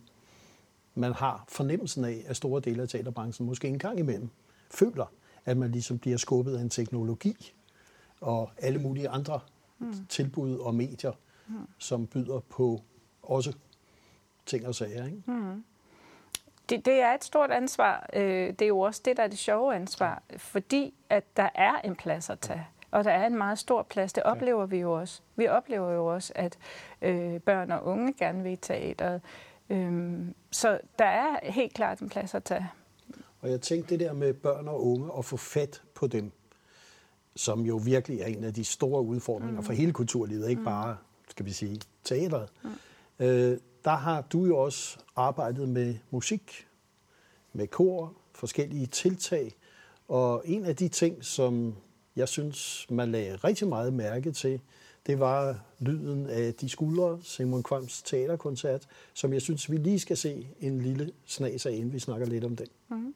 man 0.96 1.14
har 1.14 1.46
fornemmelsen 1.48 2.06
af, 2.06 2.24
at 2.28 2.36
store 2.36 2.62
dele 2.62 2.82
af 2.82 2.90
teaterbranchen 2.90 3.48
måske 3.48 3.68
en 3.68 3.80
gang 3.80 4.00
imellem 4.00 4.30
føler, 4.72 5.06
at 5.46 5.58
man 5.58 5.72
ligesom 5.72 6.00
bliver 6.00 6.18
skubbet 6.18 6.58
af 6.58 6.62
en 6.62 6.70
teknologi 6.70 7.54
og 8.22 8.52
alle 8.58 8.80
mulige 8.80 9.10
andre 9.10 9.40
mm. 9.80 10.06
tilbud 10.10 10.58
og 10.58 10.76
medier, 10.76 11.12
mm. 11.48 11.56
som 11.78 12.08
byder 12.08 12.40
på 12.40 12.82
også 13.24 13.54
ting 14.46 14.68
og 14.68 14.76
sager. 14.76 15.06
Ikke? 15.06 15.22
Mm. 15.26 15.64
Det, 16.70 16.86
det 16.86 16.94
er 16.94 17.14
et 17.14 17.24
stort 17.24 17.52
ansvar. 17.52 18.10
Øh, 18.14 18.50
det 18.50 18.62
er 18.62 18.68
jo 18.68 18.80
også 18.80 19.02
det, 19.06 19.18
der 19.18 19.24
er 19.24 19.28
det 19.28 19.38
sjove 19.38 19.76
ansvar, 19.76 20.24
fordi 20.38 20.94
at 21.10 21.38
der 21.38 21.50
er 21.56 21.80
en 21.80 21.96
plads 21.96 22.30
at 22.30 22.40
tage. 22.40 22.68
Og 22.94 23.04
der 23.04 23.12
er 23.12 23.28
en 23.28 23.38
meget 23.38 23.60
stor 23.60 23.84
plads. 23.84 24.14
Det 24.14 24.24
oplever 24.24 24.66
vi 24.66 24.78
jo 24.78 24.92
også. 24.92 25.22
Vi 25.36 25.48
oplever 25.48 25.92
jo 25.92 26.06
også, 26.06 26.34
at 26.36 26.58
øh, 27.02 27.40
børn 27.40 27.72
og 27.72 27.86
unge 27.86 28.14
gerne 28.14 28.44
vil 28.44 28.52
i 28.52 28.56
teateret. 28.56 29.22
Øhm, 29.70 30.36
så 30.52 30.80
der 31.00 31.06
er 31.06 31.52
helt 31.52 31.74
klart 31.74 32.00
en 32.00 32.10
plads 32.10 32.36
at 32.36 32.44
tage. 32.44 32.70
Og 33.42 33.50
jeg 33.50 33.62
tænkte 33.62 33.90
det 33.90 34.00
der 34.00 34.14
med 34.14 34.34
børn 34.34 34.68
og 34.68 34.86
unge 34.86 35.12
og 35.12 35.26
få 35.26 35.38
fat 35.38 35.82
på 35.96 36.08
dem, 36.08 36.32
som 37.36 37.62
jo 37.62 37.78
virkelig 37.86 38.20
er 38.22 38.26
en 38.26 38.44
af 38.44 38.54
de 38.54 38.64
store 38.64 39.02
udfordringer 39.02 39.62
mm. 39.62 39.66
for 39.66 39.74
hele 39.74 39.94
kulturlivet, 39.94 40.50
ikke 40.50 40.60
mm. 40.60 40.66
bare, 40.66 40.98
skal 41.30 41.46
vi 41.46 41.52
sige, 41.52 41.82
teateret. 42.04 42.50
Mm. 42.64 42.70
Øh, 43.20 43.58
der 43.86 43.96
har 43.96 44.22
du 44.22 44.46
jo 44.46 44.58
også 44.58 45.00
arbejdet 45.16 45.70
med 45.70 45.96
musik, 46.12 46.68
med 47.54 47.68
kor, 47.68 48.14
forskellige 48.34 48.86
tiltag. 48.86 49.56
Og 50.08 50.44
en 50.46 50.66
af 50.66 50.76
de 50.76 50.88
ting, 50.88 51.26
som 51.26 51.76
jeg 52.16 52.30
synes, 52.30 52.88
man 52.90 53.12
lagde 53.12 53.36
rigtig 53.36 53.68
meget 53.68 53.94
mærke 53.94 54.32
til, 54.32 54.62
det 55.08 55.20
var 55.20 55.60
lyden 55.80 56.28
af 56.28 56.54
De 56.54 56.70
Skuldre, 56.70 57.20
Simon 57.24 57.64
Kvams 57.64 58.02
teaterkoncert, 58.02 58.88
som 59.14 59.34
jeg 59.34 59.42
synes, 59.42 59.72
vi 59.72 59.78
lige 59.78 60.00
skal 60.00 60.18
se 60.18 60.48
en 60.60 60.82
lille 60.82 61.12
snas 61.26 61.66
af, 61.66 61.72
inden 61.72 61.94
vi 61.94 62.00
snakker 62.00 62.26
lidt 62.26 62.44
om 62.44 62.56
den. 62.56 62.68
Mm. 62.90 63.14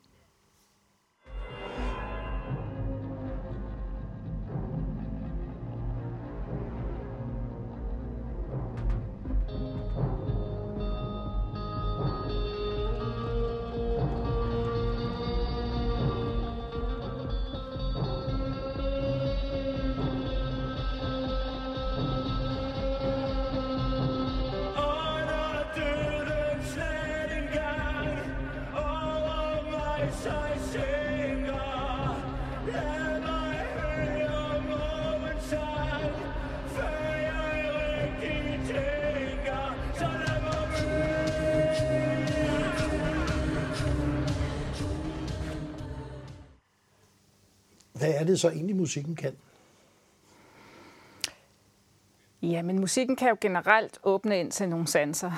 Hvad 48.08 48.16
er 48.16 48.24
det 48.24 48.40
så 48.40 48.50
egentlig, 48.50 48.76
musikken 48.76 49.16
kan? 49.16 49.34
Ja, 52.42 52.62
men 52.62 52.80
musikken 52.80 53.16
kan 53.16 53.30
jo 53.30 53.38
generelt 53.42 54.00
åbne 54.04 54.40
ind 54.40 54.52
til 54.52 54.70
nogle 54.70 54.88
sanser. 54.88 55.32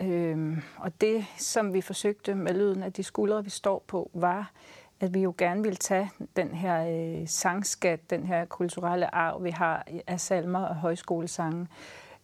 Mm. 0.00 0.06
Øhm, 0.06 0.62
og 0.76 1.00
det, 1.00 1.24
som 1.38 1.74
vi 1.74 1.80
forsøgte 1.80 2.34
med 2.34 2.54
lyden 2.54 2.82
af 2.82 2.92
de 2.92 3.02
skuldre, 3.02 3.44
vi 3.44 3.50
står 3.50 3.84
på, 3.86 4.10
var, 4.14 4.52
at 5.00 5.14
vi 5.14 5.20
jo 5.20 5.34
gerne 5.38 5.62
ville 5.62 5.76
tage 5.76 6.10
den 6.36 6.48
her 6.48 6.86
øh, 6.88 7.28
sangskat, 7.28 8.10
den 8.10 8.26
her 8.26 8.44
kulturelle 8.44 9.14
arv, 9.14 9.44
vi 9.44 9.50
har 9.50 9.86
af 10.06 10.20
salmer 10.20 10.64
og 10.64 10.76
højskolesange, 10.76 11.66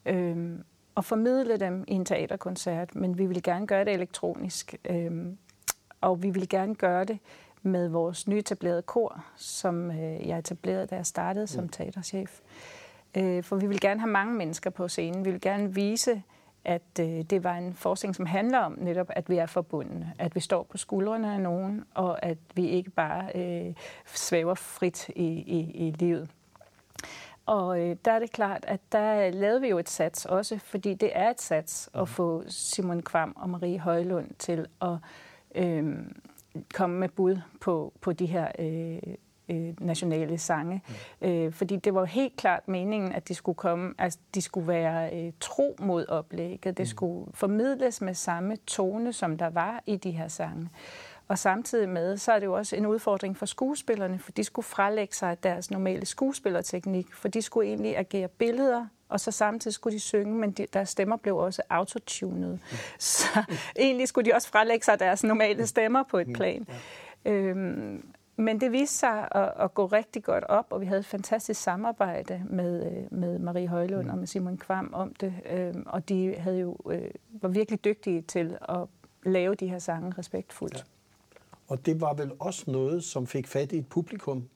øhm, 0.07 0.65
og 0.95 1.05
formidle 1.05 1.57
dem 1.57 1.85
i 1.89 1.93
en 1.93 2.05
teaterkoncert. 2.05 2.95
Men 2.95 3.19
vi 3.19 3.27
ville 3.27 3.43
gerne 3.43 3.67
gøre 3.67 3.85
det 3.85 3.93
elektronisk, 3.93 4.75
øhm, 4.85 5.39
og 6.01 6.23
vi 6.23 6.31
ville 6.31 6.47
gerne 6.47 6.75
gøre 6.75 7.05
det 7.05 7.19
med 7.63 7.89
vores 7.89 8.29
nyetablerede 8.29 8.83
kor, 8.83 9.25
som 9.37 9.91
øh, 9.91 10.29
jeg 10.29 10.39
etablerede, 10.39 10.87
da 10.87 10.97
jeg 10.97 11.07
startede 11.07 11.47
som 11.47 11.65
mm. 11.65 11.69
teaterchef. 11.69 12.41
Øh, 13.17 13.43
for 13.43 13.57
vi 13.57 13.67
vil 13.67 13.81
gerne 13.81 14.01
have 14.01 14.11
mange 14.11 14.35
mennesker 14.35 14.71
på 14.71 14.89
scenen. 14.89 15.25
Vi 15.25 15.31
vil 15.31 15.41
gerne 15.41 15.75
vise, 15.75 16.23
at 16.65 16.83
øh, 17.01 17.07
det 17.07 17.45
var 17.45 17.55
en 17.55 17.75
forskning, 17.75 18.17
som 18.17 18.27
handler 18.27 18.59
om 18.59 18.79
netop, 18.79 19.07
at 19.11 19.29
vi 19.29 19.37
er 19.37 19.47
forbundne, 19.47 20.13
at 20.19 20.35
vi 20.35 20.41
står 20.41 20.63
på 20.63 20.77
skuldrene 20.77 21.35
af 21.35 21.41
nogen, 21.41 21.85
og 21.95 22.25
at 22.25 22.39
vi 22.55 22.69
ikke 22.69 22.91
bare 22.91 23.31
øh, 23.35 23.75
svæver 24.07 24.55
frit 24.55 25.09
i, 25.09 25.27
i, 25.27 25.89
i 25.89 25.91
livet. 25.91 26.31
Og 27.47 27.81
øh, 27.81 27.97
der 28.05 28.13
er 28.13 28.19
det 28.19 28.33
klart, 28.33 28.65
at 28.69 28.81
der 28.93 29.31
lavede 29.31 29.61
vi 29.61 29.69
jo 29.69 29.79
et 29.79 29.89
sats 29.89 30.25
også, 30.27 30.59
fordi 30.59 30.95
det 30.95 31.11
er 31.15 31.31
et 31.31 31.41
sats 31.41 31.91
at 31.95 32.01
mm. 32.01 32.07
få 32.07 32.45
Simon 32.49 33.03
Kvam 33.03 33.37
og 33.37 33.51
Marie 33.51 33.79
Højlund 33.79 34.31
til 34.39 34.67
at 34.83 34.97
øh, 35.55 35.97
komme 36.75 36.99
med 36.99 37.09
bud 37.09 37.37
på, 37.61 37.93
på 38.01 38.13
de 38.13 38.27
her 38.27 38.49
øh, 38.59 39.15
øh, 39.49 39.75
nationale 39.81 40.39
sange. 40.39 40.83
Mm. 41.21 41.29
Øh, 41.29 41.53
fordi 41.53 41.77
det 41.77 41.95
var 41.95 42.05
helt 42.05 42.37
klart 42.37 42.69
meningen, 42.69 43.13
at 43.13 43.29
de 43.29 43.35
skulle 43.35 43.57
komme, 43.57 43.95
altså 43.99 44.19
de 44.35 44.43
skulle 44.43 44.69
være 44.69 45.17
øh, 45.17 45.33
tro 45.41 45.77
mod 45.81 46.07
oplægget. 46.09 46.77
Det 46.77 46.85
mm. 46.85 46.87
skulle 46.87 47.33
formidles 47.35 48.01
med 48.01 48.15
samme 48.15 48.57
tone, 48.57 49.13
som 49.13 49.39
der 49.39 49.51
var 49.51 49.83
i 49.87 49.97
de 49.97 50.11
her 50.11 50.29
sange. 50.29 50.69
Og 51.29 51.39
samtidig 51.39 51.89
med, 51.89 52.17
så 52.17 52.33
er 52.33 52.39
det 52.39 52.47
jo 52.47 52.53
også 52.53 52.77
en 52.77 52.87
udfordring 52.87 53.37
for 53.37 53.47
skuespillerne, 53.47 54.19
for 54.19 54.33
de 54.33 54.45
skulle 54.45 54.67
frelægge 54.67 55.15
sig 55.15 55.43
deres 55.43 55.71
normale 55.71 56.07
skuespillerteknik, 56.07 57.15
for 57.15 57.29
de 57.29 57.43
skulle 57.43 57.69
egentlig 57.69 57.97
agere 57.97 58.29
billeder, 58.29 58.87
og 59.09 59.21
så 59.21 59.31
samtidig 59.31 59.75
skulle 59.75 59.95
de 59.95 60.01
synge, 60.01 60.35
men 60.35 60.51
de, 60.51 60.67
deres 60.73 60.89
stemmer 60.89 61.17
blev 61.17 61.37
også 61.37 61.63
autotunet. 61.71 62.53
Mm. 62.53 62.77
Så 62.99 63.45
egentlig 63.77 64.09
skulle 64.09 64.31
de 64.31 64.35
også 64.35 64.49
frelægge 64.49 64.85
sig 64.85 64.99
deres 65.01 65.25
normale 65.25 65.67
stemmer 65.67 66.03
på 66.03 66.19
et 66.19 66.29
mm. 66.29 66.33
plan. 66.33 66.67
Øhm, 67.25 68.05
men 68.37 68.61
det 68.61 68.73
viste 68.73 68.99
sig 68.99 69.29
at, 69.31 69.53
at 69.61 69.75
gå 69.75 69.87
rigtig 69.87 70.25
godt 70.25 70.45
op, 70.45 70.67
og 70.71 70.81
vi 70.81 70.87
havde 70.87 70.99
et 70.99 71.07
fantastisk 71.07 71.63
samarbejde 71.63 72.43
med, 72.51 72.87
øh, 72.87 73.19
med 73.19 73.39
Marie 73.39 73.69
Højlund 73.69 74.05
mm. 74.05 74.11
og 74.11 74.19
med 74.19 74.27
Simon 74.27 74.57
Kvam 74.57 74.91
om 74.93 75.15
det. 75.15 75.35
Øhm, 75.51 75.83
og 75.87 76.09
de 76.09 76.35
havde 76.39 76.59
jo, 76.59 76.77
øh, 76.91 77.11
var 77.31 77.49
virkelig 77.49 77.85
dygtige 77.85 78.23
til 78.23 78.57
at 78.69 78.87
lave 79.23 79.55
de 79.55 79.69
her 79.69 79.79
sange 79.79 80.13
respektfuldt. 80.19 80.77
Ja. 80.77 80.83
Og 81.69 81.87
det 81.87 82.01
var 82.01 82.15
vel 82.15 82.33
også 82.39 82.71
noget, 82.71 83.05
som 83.05 83.27
fik 83.27 83.47
fat 83.47 83.73
i 83.73 83.79
et 83.79 83.87
publikum, 83.87 84.49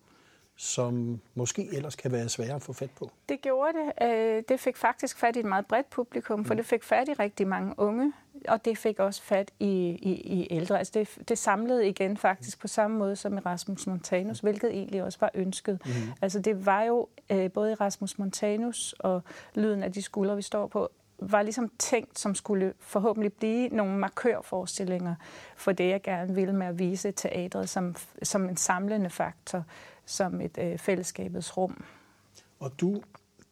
som 0.56 1.20
måske 1.34 1.68
ellers 1.72 1.96
kan 1.96 2.12
være 2.12 2.28
svære 2.28 2.54
at 2.54 2.62
få 2.62 2.72
fat 2.72 2.90
på? 2.90 3.10
Det 3.28 3.40
gjorde 3.40 3.72
det. 3.72 4.08
Øh, 4.08 4.42
det 4.48 4.60
fik 4.60 4.76
faktisk 4.76 5.18
fat 5.18 5.36
i 5.36 5.38
et 5.38 5.44
meget 5.44 5.66
bredt 5.66 5.90
publikum, 5.90 6.44
for 6.44 6.54
mm. 6.54 6.56
det 6.56 6.66
fik 6.66 6.82
fat 6.82 7.08
i 7.08 7.12
rigtig 7.12 7.48
mange 7.48 7.74
unge, 7.76 8.12
og 8.48 8.64
det 8.64 8.78
fik 8.78 8.98
også 8.98 9.22
fat 9.22 9.50
i, 9.60 9.88
i, 10.02 10.12
i 10.12 10.48
ældre. 10.50 10.78
Altså 10.78 10.92
det, 10.94 11.28
det 11.28 11.38
samlede 11.38 11.88
igen 11.88 12.16
faktisk 12.16 12.60
på 12.60 12.68
samme 12.68 12.98
måde 12.98 13.16
som 13.16 13.36
Erasmus 13.36 13.86
Montanus, 13.86 14.40
hvilket 14.40 14.70
egentlig 14.70 15.02
også 15.02 15.18
var 15.20 15.30
ønsket. 15.34 15.80
Mm. 15.84 15.92
Altså 16.22 16.40
det 16.40 16.66
var 16.66 16.82
jo 16.82 17.08
øh, 17.30 17.50
både 17.50 17.72
Erasmus 17.72 18.18
Montanus 18.18 18.94
og 18.98 19.22
Lyden 19.54 19.82
af 19.82 19.92
de 19.92 20.02
skuldre, 20.02 20.36
vi 20.36 20.42
står 20.42 20.66
på, 20.66 20.90
var 21.18 21.42
ligesom 21.42 21.70
tænkt, 21.78 22.18
som 22.18 22.34
skulle 22.34 22.72
forhåbentlig 22.80 23.32
blive 23.32 23.68
nogle 23.68 23.98
markørforestillinger 23.98 25.14
for 25.56 25.72
det, 25.72 25.88
jeg 25.88 26.02
gerne 26.02 26.34
ville 26.34 26.52
med 26.52 26.66
at 26.66 26.78
vise 26.78 27.10
teatret 27.12 27.68
som, 27.68 27.96
som 28.22 28.48
en 28.48 28.56
samlende 28.56 29.10
faktor, 29.10 29.64
som 30.06 30.40
et 30.40 30.58
øh, 30.58 30.78
fællesskabets 30.78 31.56
rum. 31.56 31.84
Og 32.60 32.72
du, 32.80 33.02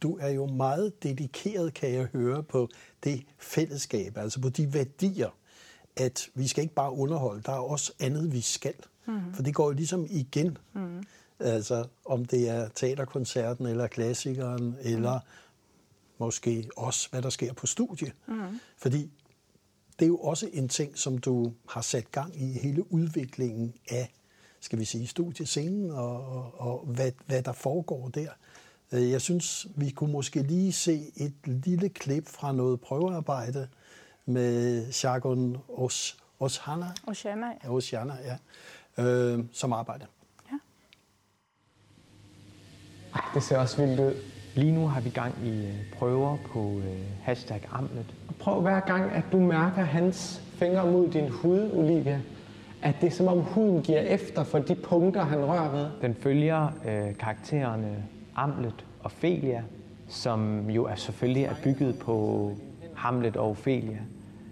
du 0.03 0.19
er 0.21 0.29
jo 0.29 0.47
meget 0.47 1.03
dedikeret, 1.03 1.75
kan 1.75 1.93
jeg 1.93 2.05
høre, 2.05 2.43
på 2.43 2.69
det 3.05 3.27
fællesskab, 3.39 4.19
altså 4.19 4.41
på 4.41 4.49
de 4.49 4.75
værdier, 4.75 5.31
at 5.97 6.29
vi 6.35 6.49
skal 6.49 6.63
ikke 6.63 6.75
bare 6.75 6.93
underholde, 6.93 7.43
der 7.43 7.53
er 7.53 7.59
også 7.59 7.93
andet, 8.01 8.33
vi 8.33 8.41
skal. 8.41 8.75
Mm. 9.07 9.35
For 9.35 9.43
det 9.43 9.55
går 9.55 9.65
jo 9.65 9.73
ligesom 9.73 10.07
igen. 10.11 10.59
Mm. 10.73 11.03
Altså 11.41 11.87
om 12.05 12.25
det 12.25 12.49
er 12.49 12.69
teaterkoncerten, 12.69 13.67
eller 13.67 13.87
klassikeren, 13.87 14.65
mm. 14.65 14.77
Måske 16.25 16.69
også, 16.77 17.11
hvad 17.11 17.23
der 17.23 17.31
sker 17.31 17.53
på 17.53 17.67
studie. 17.67 18.13
Mm. 18.27 18.61
Fordi 18.77 19.11
det 19.99 20.05
er 20.05 20.09
jo 20.09 20.19
også 20.19 20.49
en 20.53 20.69
ting, 20.69 20.99
som 20.99 21.19
du 21.19 21.53
har 21.69 21.81
sat 21.81 22.11
gang 22.11 22.43
i 22.43 22.59
hele 22.59 22.93
udviklingen 22.93 23.75
af, 23.91 24.13
skal 24.61 24.79
vi 24.79 24.85
sige, 24.85 25.07
studiescenen 25.07 25.91
og, 25.91 26.29
og, 26.29 26.61
og 26.61 26.87
hvad, 26.87 27.13
hvad 27.27 27.43
der 27.43 27.53
foregår 27.53 28.09
der. 28.09 28.29
Øh, 28.93 29.11
jeg 29.11 29.21
synes, 29.21 29.67
vi 29.77 29.91
kunne 29.91 30.13
måske 30.13 30.43
lige 30.43 30.73
se 30.73 31.13
et 31.17 31.35
lille 31.45 31.89
klip 31.89 32.29
fra 32.29 32.53
noget 32.53 32.81
prøvearbejde 32.81 33.69
med 34.27 34.93
Shagun 34.93 35.57
Os, 35.69 36.17
Oshana. 36.41 36.87
Oshana, 37.07 37.47
ja. 37.65 37.71
Oshana, 37.71 38.15
ja. 38.25 38.37
Øh, 39.05 39.45
som 39.53 39.73
arbejder. 39.73 40.07
Ja. 40.53 40.59
Det 43.35 43.43
ser 43.43 43.59
også 43.59 43.87
vildt 43.87 44.01
ud. 44.01 44.34
Lige 44.55 44.73
nu 44.73 44.87
har 44.87 45.01
vi 45.01 45.11
gang 45.11 45.35
i 45.45 45.67
øh, 45.67 45.73
prøver 45.99 46.37
på 46.53 46.61
øh, 46.61 47.01
hashtag 47.23 47.61
Amlet. 47.73 48.15
Prøv 48.39 48.61
hver 48.61 48.81
gang, 48.81 49.13
at 49.13 49.25
du 49.33 49.39
mærker 49.39 49.83
hans 49.83 50.43
fingre 50.53 50.91
mod 50.91 51.09
din 51.09 51.29
hud, 51.29 51.71
Olivia, 51.73 52.21
at 52.83 52.95
det 53.01 53.07
er 53.07 53.11
som 53.11 53.29
om 53.29 53.41
huden 53.41 53.83
giver 53.83 54.01
efter 54.01 54.45
for 54.45 54.59
de 54.59 54.75
punkter, 54.75 55.25
han 55.25 55.45
rører 55.45 55.71
ved. 55.71 55.87
Den 56.03 56.15
følger 56.15 56.67
øh, 56.67 57.17
karaktererne 57.19 58.05
Amlet 58.37 58.85
og 59.01 59.05
Ophelia, 59.05 59.63
som 60.09 60.71
jo 60.71 60.85
er 60.85 60.95
selvfølgelig 60.95 61.45
er 61.45 61.55
bygget 61.65 61.99
på 61.99 62.51
Hamlet 62.95 63.37
og 63.37 63.51
Ophelia. 63.51 63.99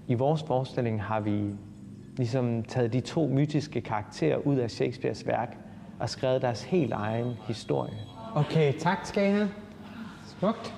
I 0.09 0.15
vores 0.15 0.43
forestilling 0.43 1.03
har 1.03 1.21
vi 1.21 1.43
ligesom 2.17 2.63
taget 2.63 2.93
de 2.93 3.01
to 3.01 3.27
mytiske 3.27 3.81
karakterer 3.81 4.37
ud 4.37 4.57
af 4.57 4.71
Shakespeares 4.71 5.27
værk 5.27 5.57
og 6.01 6.09
skrevet 6.09 6.43
deres 6.43 6.63
helt 6.63 6.93
egen 6.93 7.35
historie. 7.47 7.95
Okay, 8.35 8.73
tak 8.79 8.99
skal 9.07 9.29
I 9.29 9.31
have. 9.31 9.49
Smukt. 10.43 10.75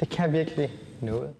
Det 0.00 0.08
kan 0.08 0.32
virkelig 0.32 0.70
noget. 1.02 1.34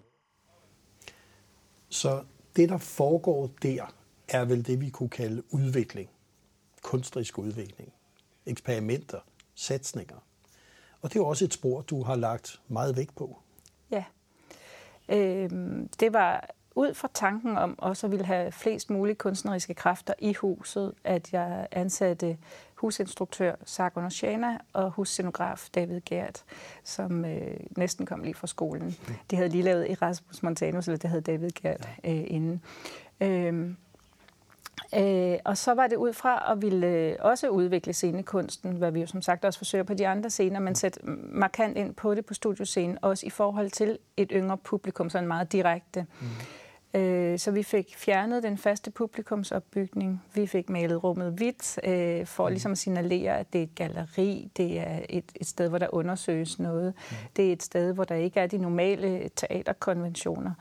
Så 1.89 2.23
det, 2.55 2.69
der 2.69 2.77
foregår 2.77 3.49
der, 3.61 3.93
er 4.29 4.45
vel 4.45 4.67
det, 4.67 4.81
vi 4.81 4.89
kunne 4.89 5.09
kalde 5.09 5.43
udvikling. 5.49 6.09
Kunstnerisk 6.81 7.37
udvikling. 7.37 7.93
Eksperimenter. 8.45 9.19
Satsninger. 9.55 10.15
Og 11.01 11.09
det 11.09 11.15
er 11.15 11.19
jo 11.19 11.27
også 11.27 11.45
et 11.45 11.53
spor, 11.53 11.81
du 11.81 12.03
har 12.03 12.15
lagt 12.15 12.61
meget 12.67 12.97
vægt 12.97 13.15
på. 13.15 13.39
Ja. 13.91 14.03
Øhm, 15.09 15.87
det 15.99 16.13
var 16.13 16.49
ud 16.75 16.93
fra 16.93 17.09
tanken 17.13 17.57
om 17.57 17.79
også 17.79 18.07
at 18.07 18.11
ville 18.11 18.25
have 18.25 18.51
flest 18.51 18.89
mulige 18.89 19.15
kunstneriske 19.15 19.73
kræfter 19.73 20.13
i 20.19 20.33
huset, 20.33 20.93
at 21.03 21.33
jeg 21.33 21.67
ansatte 21.71 22.37
husinstruktør 22.77 23.55
Sargon 23.65 24.05
Oceana 24.05 24.57
og 24.73 24.91
husscenograf 24.91 25.67
David 25.75 26.01
Gert, 26.05 26.43
som 26.83 27.25
øh, 27.25 27.59
næsten 27.77 28.05
kom 28.05 28.23
lige 28.23 28.33
fra 28.33 28.47
skolen. 28.47 28.97
De 29.31 29.35
havde 29.35 29.49
lige 29.49 29.63
lavet 29.63 29.91
Erasmus 29.91 30.43
Montanus, 30.43 30.87
eller 30.87 30.97
det 30.97 31.09
havde 31.09 31.21
David 31.21 31.49
Gert 31.49 31.89
øh, 32.05 32.23
inden. 32.27 32.61
Øhm, 33.21 33.77
Øh, 34.95 35.37
og 35.45 35.57
så 35.57 35.73
var 35.73 35.87
det 35.87 35.95
ud 35.95 36.13
fra 36.13 36.51
at 36.51 36.61
ville 36.61 36.87
øh, 36.87 37.15
også 37.19 37.49
udvikle 37.49 37.93
scenekunsten, 37.93 38.71
hvad 38.71 38.91
vi 38.91 38.99
jo 38.99 39.07
som 39.07 39.21
sagt 39.21 39.45
også 39.45 39.59
forsøger 39.59 39.83
på 39.83 39.93
de 39.93 40.07
andre 40.07 40.29
scener, 40.29 40.59
men 40.59 40.75
sætte 40.75 40.99
markant 41.31 41.77
ind 41.77 41.95
på 41.95 42.15
det 42.15 42.25
på 42.25 42.33
studioscenen, 42.33 42.97
også 43.01 43.25
i 43.25 43.29
forhold 43.29 43.71
til 43.71 43.97
et 44.17 44.29
yngre 44.33 44.57
publikum, 44.57 45.09
sådan 45.09 45.27
meget 45.27 45.51
direkte. 45.51 46.05
Mm. 46.21 46.27
Øh, 46.97 47.39
så 47.39 47.51
vi 47.51 47.63
fik 47.63 47.95
fjernet 47.97 48.43
den 48.43 48.57
faste 48.57 48.91
publikumsopbygning. 48.91 50.23
Vi 50.33 50.47
fik 50.47 50.69
malet 50.69 51.03
rummet 51.03 51.33
hvidt, 51.33 51.79
øh, 51.83 52.25
for 52.25 52.47
mm. 52.47 52.51
ligesom 52.51 52.71
at 52.71 52.77
signalere, 52.77 53.37
at 53.37 53.53
det 53.53 53.59
er 53.59 53.63
et 53.63 53.75
galleri, 53.75 54.51
det 54.57 54.79
er 54.79 54.99
et, 55.09 55.31
et 55.35 55.47
sted, 55.47 55.69
hvor 55.69 55.77
der 55.77 55.87
undersøges 55.93 56.59
noget. 56.59 56.93
Mm. 57.11 57.15
Det 57.35 57.47
er 57.47 57.51
et 57.51 57.63
sted, 57.63 57.93
hvor 57.93 58.03
der 58.03 58.15
ikke 58.15 58.39
er 58.39 58.47
de 58.47 58.57
normale 58.57 59.29
teaterkonventioner. 59.35 60.51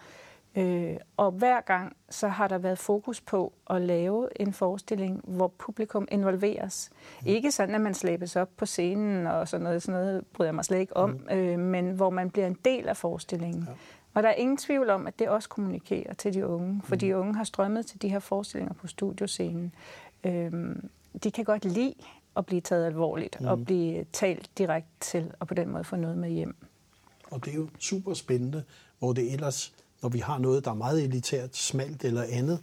Øh, 0.56 0.96
og 1.16 1.30
hver 1.30 1.60
gang 1.60 1.96
så 2.10 2.28
har 2.28 2.48
der 2.48 2.58
været 2.58 2.78
fokus 2.78 3.20
på 3.20 3.52
at 3.70 3.82
lave 3.82 4.28
en 4.40 4.52
forestilling, 4.52 5.20
hvor 5.24 5.48
publikum 5.58 6.08
involveres. 6.10 6.90
Mm. 7.20 7.26
Ikke 7.26 7.52
sådan, 7.52 7.74
at 7.74 7.80
man 7.80 7.94
slæbes 7.94 8.36
op 8.36 8.48
på 8.56 8.66
scenen 8.66 9.26
og 9.26 9.48
sådan 9.48 9.64
noget, 9.64 9.82
sådan 9.82 10.00
noget 10.00 10.26
bryder 10.26 10.48
jeg 10.48 10.54
mig 10.54 10.64
slet 10.64 10.78
ikke 10.78 10.96
om, 10.96 11.10
mm. 11.10 11.36
øh, 11.36 11.58
men 11.58 11.90
hvor 11.90 12.10
man 12.10 12.30
bliver 12.30 12.46
en 12.46 12.56
del 12.64 12.88
af 12.88 12.96
forestillingen. 12.96 13.64
Ja. 13.68 13.72
Og 14.16 14.22
der 14.22 14.28
er 14.28 14.34
ingen 14.34 14.56
tvivl 14.56 14.90
om, 14.90 15.06
at 15.06 15.18
det 15.18 15.28
også 15.28 15.48
kommunikerer 15.48 16.14
til 16.14 16.34
de 16.34 16.46
unge, 16.46 16.82
for 16.84 16.94
mm. 16.94 16.98
de 16.98 17.16
unge 17.16 17.34
har 17.34 17.44
strømmet 17.44 17.86
til 17.86 18.02
de 18.02 18.08
her 18.08 18.18
forestillinger 18.18 18.74
på 18.74 18.86
studioscenen. 18.86 19.72
Øhm, 20.24 20.88
de 21.24 21.30
kan 21.30 21.44
godt 21.44 21.64
lide 21.64 21.94
at 22.36 22.46
blive 22.46 22.60
taget 22.60 22.86
alvorligt 22.86 23.40
mm. 23.40 23.46
og 23.46 23.64
blive 23.64 24.04
talt 24.12 24.50
direkte 24.58 24.90
til, 25.00 25.32
og 25.40 25.46
på 25.46 25.54
den 25.54 25.68
måde 25.68 25.84
få 25.84 25.96
noget 25.96 26.18
med 26.18 26.30
hjem. 26.30 26.56
Og 27.30 27.44
det 27.44 27.50
er 27.50 27.56
jo 27.56 27.68
super 27.78 28.14
spændende, 28.14 28.64
hvor 28.98 29.12
det 29.12 29.32
ellers 29.32 29.74
når 30.02 30.08
vi 30.08 30.18
har 30.18 30.38
noget, 30.38 30.64
der 30.64 30.70
er 30.70 30.74
meget 30.74 31.04
elitært, 31.04 31.56
smalt 31.56 32.04
eller 32.04 32.22
andet, 32.30 32.62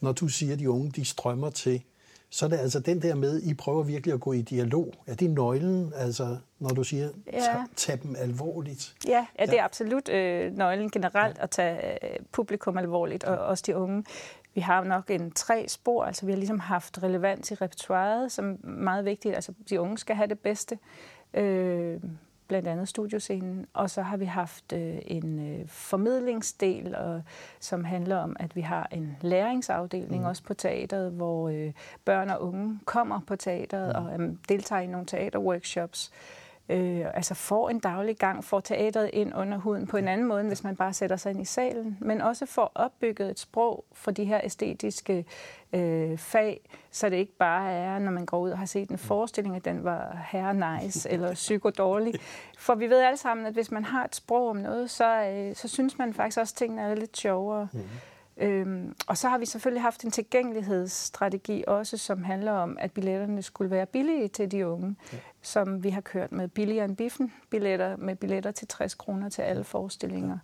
når 0.00 0.12
du 0.12 0.28
siger, 0.28 0.52
at 0.52 0.58
de 0.58 0.70
unge 0.70 0.90
de 0.90 1.04
strømmer 1.04 1.50
til, 1.50 1.82
så 2.30 2.44
er 2.44 2.50
det 2.50 2.58
altså 2.58 2.80
den 2.80 3.02
der 3.02 3.14
med, 3.14 3.42
I 3.42 3.54
prøver 3.54 3.82
virkelig 3.82 4.14
at 4.14 4.20
gå 4.20 4.32
i 4.32 4.42
dialog. 4.42 4.94
Er 5.06 5.14
det 5.14 5.30
nøglen, 5.30 5.92
altså, 5.96 6.36
når 6.58 6.68
du 6.68 6.84
siger, 6.84 7.08
ja. 7.32 7.64
tag, 7.76 8.02
dem 8.02 8.16
alvorligt? 8.18 8.94
Ja, 9.06 9.26
ja 9.38 9.46
det 9.46 9.58
er 9.58 9.64
absolut 9.64 10.08
øh, 10.08 10.56
nøglen 10.56 10.90
generelt 10.90 11.38
ja. 11.38 11.42
at 11.42 11.50
tage 11.50 12.04
øh, 12.04 12.18
publikum 12.32 12.78
alvorligt, 12.78 13.24
og 13.24 13.38
også 13.38 13.64
de 13.66 13.76
unge. 13.76 14.04
Vi 14.54 14.60
har 14.60 14.84
nok 14.84 15.10
en 15.10 15.30
tre 15.30 15.64
spor, 15.68 16.04
altså 16.04 16.26
vi 16.26 16.32
har 16.32 16.36
ligesom 16.36 16.58
haft 16.58 17.02
relevans 17.02 17.50
i 17.50 17.54
repertoireet, 17.54 18.32
som 18.32 18.50
er 18.50 18.56
meget 18.68 19.04
vigtigt. 19.04 19.34
Altså 19.34 19.52
de 19.70 19.80
unge 19.80 19.98
skal 19.98 20.16
have 20.16 20.28
det 20.28 20.38
bedste. 20.38 20.78
Øh, 21.34 22.00
blandt 22.48 22.68
andet 22.68 22.88
studioscenen. 22.88 23.66
Og 23.72 23.90
så 23.90 24.02
har 24.02 24.16
vi 24.16 24.24
haft 24.24 24.72
øh, 24.72 24.98
en 25.02 25.60
øh, 25.60 25.68
formidlingsdel, 25.68 26.94
og, 26.96 27.22
som 27.60 27.84
handler 27.84 28.16
om, 28.16 28.36
at 28.40 28.56
vi 28.56 28.60
har 28.60 28.88
en 28.92 29.16
læringsafdeling 29.20 30.22
mm. 30.22 30.28
også 30.28 30.42
på 30.42 30.54
teateret, 30.54 31.12
hvor 31.12 31.48
øh, 31.48 31.72
børn 32.04 32.30
og 32.30 32.42
unge 32.42 32.80
kommer 32.84 33.20
på 33.26 33.36
teateret 33.36 33.96
mm. 33.98 34.06
og 34.06 34.20
øh, 34.20 34.34
deltager 34.48 34.82
i 34.82 34.86
nogle 34.86 35.06
teaterworkshops 35.06 36.12
øh, 36.68 37.06
altså 37.14 37.34
får 37.34 37.68
en 37.70 37.78
daglig 37.78 38.16
gang, 38.16 38.44
får 38.44 38.60
teateret 38.60 39.10
ind 39.12 39.34
under 39.36 39.58
huden 39.58 39.86
på 39.86 39.96
en 39.96 40.08
anden 40.08 40.26
måde, 40.26 40.40
end 40.40 40.48
hvis 40.48 40.64
man 40.64 40.76
bare 40.76 40.92
sætter 40.92 41.16
sig 41.16 41.30
ind 41.30 41.40
i 41.40 41.44
salen, 41.44 41.98
men 42.00 42.20
også 42.20 42.46
får 42.46 42.72
opbygget 42.74 43.30
et 43.30 43.38
sprog 43.38 43.84
for 43.92 44.10
de 44.10 44.24
her 44.24 44.40
æstetiske 44.44 45.24
øh, 45.72 46.18
fag, 46.18 46.60
så 46.90 47.08
det 47.08 47.16
ikke 47.16 47.36
bare 47.36 47.72
er, 47.72 47.98
når 47.98 48.10
man 48.10 48.26
går 48.26 48.38
ud 48.38 48.50
og 48.50 48.58
har 48.58 48.66
set 48.66 48.90
en 48.90 48.98
forestilling, 48.98 49.56
at 49.56 49.64
den 49.64 49.84
var 49.84 50.26
herre 50.30 50.80
nice 50.82 51.08
eller 51.12 51.34
psyko 51.34 51.70
dårlig. 51.70 52.14
For 52.58 52.74
vi 52.74 52.86
ved 52.86 53.00
alle 53.00 53.16
sammen, 53.16 53.46
at 53.46 53.52
hvis 53.52 53.70
man 53.70 53.84
har 53.84 54.04
et 54.04 54.14
sprog 54.14 54.48
om 54.48 54.56
noget, 54.56 54.90
så, 54.90 55.22
øh, 55.22 55.56
så 55.56 55.68
synes 55.68 55.98
man 55.98 56.14
faktisk 56.14 56.38
også, 56.38 56.52
at 56.52 56.58
tingene 56.58 56.82
er 56.82 56.94
lidt 56.94 57.16
sjovere. 57.16 57.68
Mm. 57.72 57.80
Øhm, 58.40 58.94
og 59.06 59.18
så 59.18 59.28
har 59.28 59.38
vi 59.38 59.46
selvfølgelig 59.46 59.82
haft 59.82 60.04
en 60.04 60.10
tilgængelighedsstrategi 60.10 61.64
også, 61.66 61.96
som 61.96 62.24
handler 62.24 62.52
om, 62.52 62.76
at 62.80 62.92
billetterne 62.92 63.42
skulle 63.42 63.70
være 63.70 63.86
billige 63.86 64.28
til 64.28 64.50
de 64.50 64.66
unge, 64.66 64.96
ja. 65.12 65.18
som 65.42 65.84
vi 65.84 65.90
har 65.90 66.00
kørt 66.00 66.32
med 66.32 66.48
billigere 66.48 66.84
end 66.84 66.96
biffen 66.96 67.32
billetter, 67.50 67.96
med 67.96 68.16
billetter 68.16 68.50
til 68.50 68.68
60 68.68 68.94
kroner 68.94 69.28
til 69.28 69.42
alle 69.42 69.64
forestillinger. 69.64 70.28
Ja. 70.28 70.38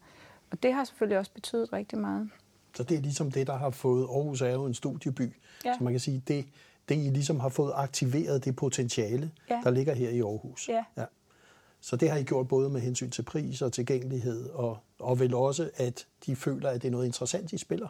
Og 0.50 0.62
det 0.62 0.72
har 0.72 0.84
selvfølgelig 0.84 1.18
også 1.18 1.32
betydet 1.34 1.72
rigtig 1.72 1.98
meget. 1.98 2.30
Så 2.76 2.82
det 2.82 2.96
er 2.96 3.00
ligesom 3.00 3.30
det, 3.30 3.46
der 3.46 3.56
har 3.56 3.70
fået 3.70 4.02
Aarhus 4.02 4.42
er 4.42 4.52
jo 4.52 4.66
en 4.66 4.74
studieby, 4.74 5.32
ja. 5.64 5.74
så 5.78 5.84
man 5.84 5.92
kan 5.92 6.00
sige, 6.00 6.22
det, 6.28 6.46
det 6.88 6.94
I 6.94 7.10
ligesom 7.10 7.40
har 7.40 7.48
fået 7.48 7.72
aktiveret 7.74 8.44
det 8.44 8.56
potentiale, 8.56 9.30
ja. 9.50 9.60
der 9.64 9.70
ligger 9.70 9.94
her 9.94 10.10
i 10.10 10.20
Aarhus. 10.20 10.68
Ja. 10.68 10.84
ja. 10.96 11.04
Så 11.84 11.96
det 11.96 12.10
har 12.10 12.18
I 12.18 12.22
gjort 12.22 12.48
både 12.48 12.70
med 12.70 12.80
hensyn 12.80 13.10
til 13.10 13.22
pris 13.22 13.62
og 13.62 13.72
tilgængelighed, 13.72 14.50
og, 14.50 14.78
og 14.98 15.20
vel 15.20 15.34
også, 15.34 15.70
at 15.76 16.06
de 16.26 16.36
føler, 16.36 16.70
at 16.70 16.82
det 16.82 16.88
er 16.88 16.92
noget 16.92 17.06
interessant, 17.06 17.50
de 17.50 17.58
spiller. 17.58 17.88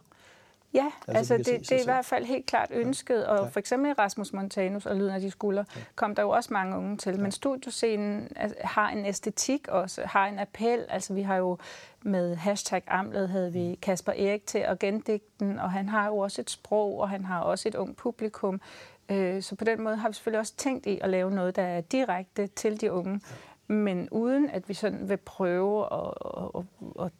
Ja, 0.75 0.91
altså, 1.09 1.35
altså 1.35 1.51
det, 1.53 1.61
det 1.61 1.73
er 1.73 1.81
i 1.81 1.85
hvert 1.85 2.05
fald 2.05 2.25
helt 2.25 2.47
klart 2.47 2.69
ønsket, 2.71 3.27
og 3.27 3.39
ja. 3.39 3.49
for 3.49 3.59
eksempel 3.59 3.93
Rasmus 3.93 4.33
Montanus 4.33 4.87
og 4.87 4.97
Lyden 4.97 5.11
af 5.11 5.21
de 5.21 5.31
skuldre, 5.31 5.65
ja. 5.77 5.81
kom 5.95 6.15
der 6.15 6.23
jo 6.23 6.31
også 6.31 6.53
mange 6.53 6.77
unge 6.77 6.97
til. 6.97 7.21
Men 7.21 7.33
studioscenen 7.33 8.29
har 8.61 8.91
en 8.91 9.07
æstetik 9.07 9.69
også, 9.69 10.03
har 10.05 10.27
en 10.27 10.39
appel. 10.39 10.85
Altså 10.89 11.15
vi 11.15 11.23
har 11.23 11.37
jo 11.37 11.59
med 12.03 12.37
hashtag 12.37 12.83
Amlet 12.87 13.29
havde 13.29 13.53
vi 13.53 13.69
mm. 13.69 13.77
Kasper 13.83 14.13
Erik 14.13 14.47
til 14.47 14.59
at 14.59 14.79
gendigte 14.79 15.27
den, 15.41 15.59
og 15.59 15.73
han 15.73 15.89
har 15.89 16.07
jo 16.07 16.19
også 16.19 16.41
et 16.41 16.51
sprog, 16.51 17.01
og 17.01 17.09
han 17.09 17.25
har 17.25 17.41
også 17.41 17.69
et 17.69 17.75
ung 17.75 17.97
publikum. 17.97 18.61
Øh, 19.09 19.43
så 19.43 19.57
på 19.57 19.65
den 19.65 19.83
måde 19.83 19.97
har 19.97 20.09
vi 20.09 20.15
selvfølgelig 20.15 20.41
også 20.41 20.55
tænkt 20.57 20.87
i 20.87 20.99
at 21.03 21.11
lave 21.11 21.31
noget, 21.31 21.57
der 21.57 21.63
er 21.63 21.81
direkte 21.81 22.47
til 22.47 22.81
de 22.81 22.93
unge. 22.93 23.21
Ja 23.31 23.54
men 23.67 24.09
uden 24.11 24.51
at 24.51 24.69
vi 24.69 24.75
sådan 24.75 25.09
vil 25.09 25.17
prøve 25.17 25.85
at, 25.93 26.15
at, 26.37 26.65
at, 27.01 27.13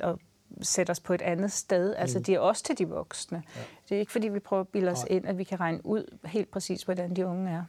at, 0.00 0.10
at 0.10 0.16
sætte 0.62 0.90
os 0.90 1.00
på 1.00 1.14
et 1.14 1.22
andet 1.22 1.52
sted. 1.52 1.94
Altså, 1.94 2.18
mm. 2.18 2.24
de 2.24 2.34
er 2.34 2.38
også 2.38 2.64
til 2.64 2.78
de 2.78 2.88
voksne. 2.88 3.42
Ja. 3.56 3.60
Det 3.88 3.94
er 3.94 4.00
ikke, 4.00 4.12
fordi 4.12 4.28
vi 4.28 4.38
prøver 4.38 4.60
at 4.60 4.68
bilde 4.68 4.90
os 4.90 4.98
Nej. 4.98 5.16
ind, 5.16 5.26
at 5.26 5.38
vi 5.38 5.44
kan 5.44 5.60
regne 5.60 5.86
ud 5.86 6.18
helt 6.24 6.50
præcis, 6.50 6.82
hvordan 6.82 7.16
de 7.16 7.26
unge 7.26 7.50
er. 7.50 7.64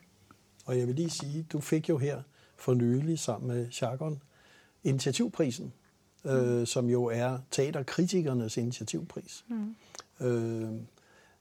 Og 0.65 0.79
jeg 0.79 0.87
vil 0.87 0.95
lige 0.95 1.09
sige, 1.09 1.43
du 1.43 1.59
fik 1.59 1.89
jo 1.89 1.97
her 1.97 2.21
for 2.55 2.73
nylig 2.73 3.19
sammen 3.19 3.47
med 3.47 3.67
Jargon 3.81 4.21
initiativprisen, 4.83 5.73
mm. 6.23 6.29
øh, 6.29 6.67
som 6.67 6.89
jo 6.89 7.05
er 7.05 7.37
teaterkritikernes 7.51 8.57
initiativpris. 8.57 9.45
Mm. 9.47 9.75
Øh, 10.27 10.71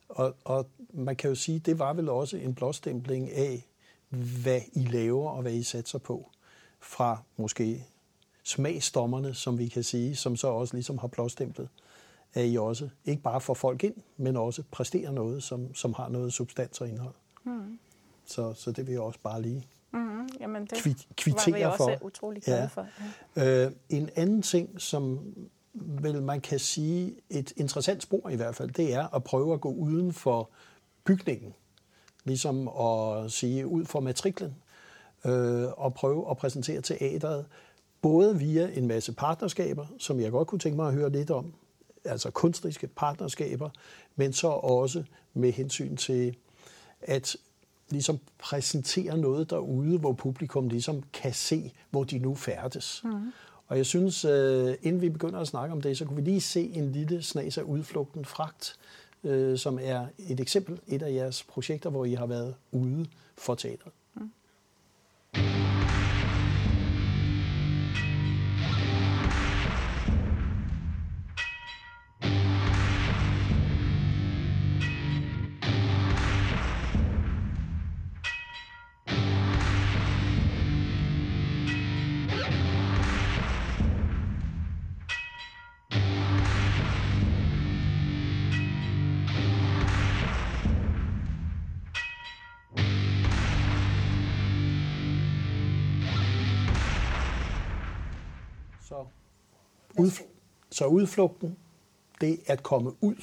og, 0.08 0.36
og 0.44 0.66
man 0.92 1.16
kan 1.16 1.30
jo 1.30 1.34
sige, 1.34 1.58
det 1.58 1.78
var 1.78 1.92
vel 1.92 2.08
også 2.08 2.36
en 2.36 2.54
blåstempling 2.54 3.32
af, 3.32 3.66
hvad 4.42 4.60
I 4.72 4.84
laver 4.84 5.30
og 5.30 5.42
hvad 5.42 5.52
I 5.52 5.62
satser 5.62 5.98
på 5.98 6.30
fra 6.80 7.22
måske 7.36 7.86
smagsdommerne, 8.42 9.34
som 9.34 9.58
vi 9.58 9.68
kan 9.68 9.82
sige, 9.82 10.16
som 10.16 10.36
så 10.36 10.48
også 10.48 10.74
ligesom 10.74 10.98
har 10.98 11.08
blåstemplet, 11.08 11.68
at 12.34 12.44
I 12.48 12.56
også 12.56 12.88
ikke 13.04 13.22
bare 13.22 13.40
får 13.40 13.54
folk 13.54 13.84
ind, 13.84 13.94
men 14.16 14.36
også 14.36 14.62
præsterer 14.70 15.10
noget, 15.10 15.42
som, 15.42 15.74
som 15.74 15.94
har 15.94 16.08
noget 16.08 16.32
substans 16.32 16.80
og 16.80 16.88
indhold. 16.88 17.14
Mm. 17.44 17.78
Så, 18.24 18.54
så 18.54 18.72
det 18.72 18.86
vil 18.86 18.92
jeg 18.92 19.00
også 19.00 19.18
bare 19.22 19.42
lige 19.42 19.66
mm, 19.90 20.28
Jamen 20.40 20.62
det 20.62 20.78
kvi, 20.78 20.96
kvittere 21.16 21.52
var 21.52 21.58
vi 21.58 21.64
også 21.64 21.76
for. 21.98 22.06
utrolig 22.06 22.42
glade 22.42 22.60
ja. 22.60 22.66
for. 22.66 22.86
Ja. 23.36 23.66
Øh, 23.66 23.72
en 23.88 24.10
anden 24.16 24.42
ting, 24.42 24.80
som 24.80 25.20
vel 25.74 26.22
man 26.22 26.40
kan 26.40 26.58
sige 26.58 27.16
et 27.30 27.52
interessant 27.56 28.02
spor 28.02 28.28
i 28.28 28.36
hvert 28.36 28.54
fald, 28.54 28.70
det 28.70 28.94
er 28.94 29.14
at 29.14 29.24
prøve 29.24 29.54
at 29.54 29.60
gå 29.60 29.72
uden 29.72 30.12
for 30.12 30.50
bygningen. 31.04 31.54
Ligesom 32.24 32.68
at 32.68 33.32
sige 33.32 33.66
ud 33.66 33.84
for 33.84 34.00
matriklen 34.00 34.54
øh, 35.24 35.66
og 35.76 35.94
prøve 35.94 36.30
at 36.30 36.36
præsentere 36.36 36.80
teateret, 36.80 37.46
både 38.02 38.38
via 38.38 38.70
en 38.74 38.86
masse 38.86 39.12
partnerskaber, 39.12 39.86
som 39.98 40.20
jeg 40.20 40.30
godt 40.30 40.48
kunne 40.48 40.58
tænke 40.58 40.76
mig 40.76 40.88
at 40.88 40.94
høre 40.94 41.10
lidt 41.10 41.30
om, 41.30 41.52
altså 42.04 42.30
kunstneriske 42.30 42.86
partnerskaber, 42.86 43.70
men 44.16 44.32
så 44.32 44.48
også 44.48 45.04
med 45.34 45.52
hensyn 45.52 45.96
til 45.96 46.36
at 47.00 47.36
ligesom 47.90 48.18
præsentere 48.38 49.18
noget 49.18 49.50
derude, 49.50 49.98
hvor 49.98 50.12
publikum 50.12 50.68
ligesom 50.68 51.02
kan 51.12 51.32
se, 51.32 51.72
hvor 51.90 52.04
de 52.04 52.18
nu 52.18 52.34
færdes. 52.34 53.00
Mm. 53.04 53.32
Og 53.66 53.76
jeg 53.76 53.86
synes, 53.86 54.24
øh, 54.24 54.74
inden 54.82 55.02
vi 55.02 55.08
begynder 55.08 55.40
at 55.40 55.48
snakke 55.48 55.72
om 55.72 55.80
det, 55.80 55.98
så 55.98 56.04
kunne 56.04 56.16
vi 56.16 56.30
lige 56.30 56.40
se 56.40 56.70
en 56.74 56.92
lille 56.92 57.22
snas 57.22 57.58
af 57.58 57.62
udflugten 57.62 58.24
fragt, 58.24 58.78
øh, 59.24 59.58
som 59.58 59.78
er 59.82 60.06
et 60.18 60.40
eksempel, 60.40 60.80
et 60.86 61.02
af 61.02 61.12
jeres 61.12 61.42
projekter, 61.42 61.90
hvor 61.90 62.04
I 62.04 62.14
har 62.14 62.26
været 62.26 62.54
ude 62.72 63.06
for 63.38 63.54
teatret. 63.54 63.92
Så 100.78 100.86
udflugten, 100.86 101.56
det 102.20 102.40
at 102.46 102.62
komme 102.62 102.92
ud 103.00 103.22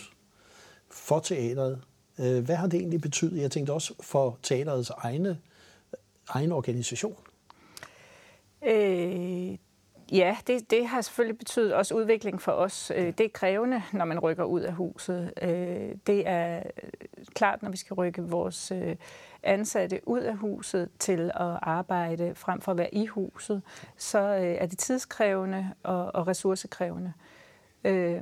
for 0.90 1.20
teateret, 1.20 1.82
øh, 2.20 2.46
hvad 2.46 2.56
har 2.56 2.68
det 2.68 2.80
egentlig 2.80 3.02
betydet? 3.02 3.42
Jeg 3.42 3.52
tænkte 3.52 3.74
også 3.74 3.94
for 4.02 4.38
teaterets 4.44 4.90
egne, 4.90 5.40
egen 6.30 6.52
organisation. 6.52 7.18
Øh, 8.66 9.58
ja, 10.12 10.38
det, 10.48 10.72
det 10.72 10.88
har 10.88 11.02
selvfølgelig 11.02 11.38
betydet 11.38 11.74
også 11.74 11.96
udvikling 11.96 12.42
for 12.42 12.52
os. 12.52 12.92
Øh, 12.96 13.14
det 13.18 13.20
er 13.20 13.30
krævende, 13.34 13.82
når 13.94 14.06
man 14.06 14.20
rykker 14.20 14.44
ud 14.44 14.62
af 14.62 14.74
huset. 14.74 15.34
Øh, 15.42 15.96
det 16.08 16.28
er 16.28 16.64
klart, 17.34 17.64
når 17.64 17.70
vi 17.70 17.78
skal 17.78 17.94
rykke 17.94 18.22
vores 18.22 18.72
ansatte 19.44 20.02
ud 20.08 20.22
af 20.22 20.38
huset 20.38 20.90
til 21.00 21.32
at 21.36 21.60
arbejde 21.62 22.36
frem 22.36 22.62
for 22.62 22.72
at 22.72 22.78
være 22.78 22.94
i 22.94 23.06
huset, 23.06 23.62
så 23.98 24.20
er 24.60 24.66
det 24.66 24.78
tidskrævende 24.78 25.74
og, 25.84 26.16
og 26.16 26.28
ressourcekrævende. 26.28 27.14
Øh, 27.16 27.35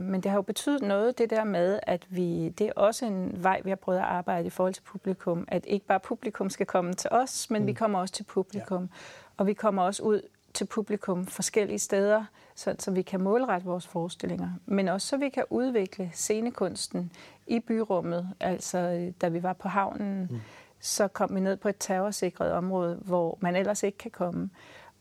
men 0.01 0.21
det 0.21 0.31
har 0.31 0.37
jo 0.37 0.41
betydet 0.41 0.81
noget, 0.81 1.17
det 1.17 1.29
der 1.29 1.43
med, 1.43 1.79
at 1.83 2.05
vi, 2.09 2.49
det 2.49 2.67
er 2.67 2.71
også 2.75 3.05
en 3.05 3.43
vej, 3.43 3.61
vi 3.63 3.69
har 3.69 3.75
prøvet 3.75 3.99
at 3.99 4.05
arbejde 4.05 4.47
i 4.47 4.49
forhold 4.49 4.73
til 4.73 4.81
publikum, 4.81 5.45
at 5.47 5.65
ikke 5.67 5.85
bare 5.85 5.99
publikum 5.99 6.49
skal 6.49 6.65
komme 6.65 6.93
til 6.93 7.09
os, 7.11 7.49
men 7.49 7.61
mm. 7.61 7.67
vi 7.67 7.73
kommer 7.73 7.99
også 7.99 8.13
til 8.13 8.23
publikum. 8.23 8.81
Ja. 8.81 8.87
Og 9.37 9.47
vi 9.47 9.53
kommer 9.53 9.81
også 9.81 10.03
ud 10.03 10.21
til 10.53 10.65
publikum 10.65 11.25
forskellige 11.25 11.79
steder, 11.79 12.25
så, 12.55 12.75
så 12.79 12.91
vi 12.91 13.01
kan 13.01 13.21
målrette 13.21 13.67
vores 13.67 13.87
forestillinger, 13.87 14.49
men 14.65 14.87
også 14.87 15.07
så 15.07 15.17
vi 15.17 15.29
kan 15.29 15.43
udvikle 15.49 16.11
scenekunsten 16.13 17.11
i 17.47 17.59
byrummet. 17.59 18.29
Altså, 18.39 18.77
øh, 18.77 19.13
da 19.21 19.27
vi 19.27 19.43
var 19.43 19.53
på 19.53 19.67
havnen, 19.67 20.27
mm. 20.31 20.39
så 20.79 21.07
kom 21.07 21.35
vi 21.35 21.39
ned 21.39 21.57
på 21.57 21.69
et 21.69 21.75
terrorsikret 21.79 22.51
område, 22.51 22.95
hvor 22.95 23.37
man 23.41 23.55
ellers 23.55 23.83
ikke 23.83 23.97
kan 23.97 24.11
komme. 24.11 24.49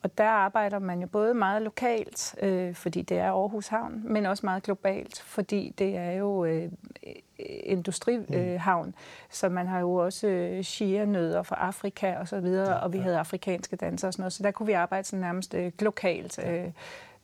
Og 0.03 0.19
der 0.19 0.29
arbejder 0.29 0.79
man 0.79 1.01
jo 1.01 1.07
både 1.07 1.35
meget 1.35 1.63
lokalt, 1.63 2.35
øh, 2.43 2.75
fordi 2.75 3.03
det 3.03 3.19
er 3.19 3.31
Aarhus 3.33 3.67
Havn, 3.67 4.03
men 4.05 4.27
også 4.27 4.47
meget 4.47 4.63
globalt, 4.63 5.21
fordi 5.21 5.75
det 5.79 5.97
er 5.97 6.11
jo 6.11 6.45
øh, 6.45 6.73
industrihavn. 7.65 8.89
Øh, 8.89 8.95
så 9.31 9.49
man 9.49 9.67
har 9.67 9.81
jo 9.81 9.95
også 9.95 10.27
øh, 10.27 10.65
shia-nødder 10.65 11.43
fra 11.43 11.57
Afrika 11.57 12.17
og 12.17 12.29
så 12.29 12.41
videre, 12.41 12.71
ja, 12.71 12.79
og 12.79 12.93
vi 12.93 12.99
havde 12.99 13.19
afrikanske 13.19 13.77
dansere 13.77 14.09
og 14.09 14.13
sådan 14.13 14.23
noget. 14.23 14.33
Så 14.33 14.43
der 14.43 14.51
kunne 14.51 14.67
vi 14.67 14.73
arbejde 14.73 15.09
sådan 15.09 15.21
nærmest 15.21 15.55
øh, 15.55 15.73
lokalt, 15.81 16.39
øh, 16.45 16.65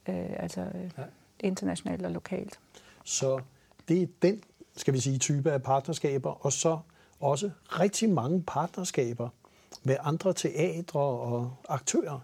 øh, 0.08 0.30
altså 0.36 0.60
øh, 0.60 0.90
ja. 0.98 1.02
internationalt 1.40 2.04
og 2.04 2.10
lokalt. 2.10 2.58
Så 3.04 3.40
det 3.88 4.02
er 4.02 4.06
den, 4.22 4.42
skal 4.76 4.94
vi 4.94 5.00
sige, 5.00 5.18
type 5.18 5.52
af 5.52 5.62
partnerskaber, 5.62 6.46
og 6.46 6.52
så 6.52 6.78
også 7.20 7.50
rigtig 7.66 8.10
mange 8.10 8.42
partnerskaber 8.46 9.28
med 9.82 9.96
andre 10.00 10.32
teatre 10.32 11.00
og 11.00 11.52
aktører. 11.68 12.20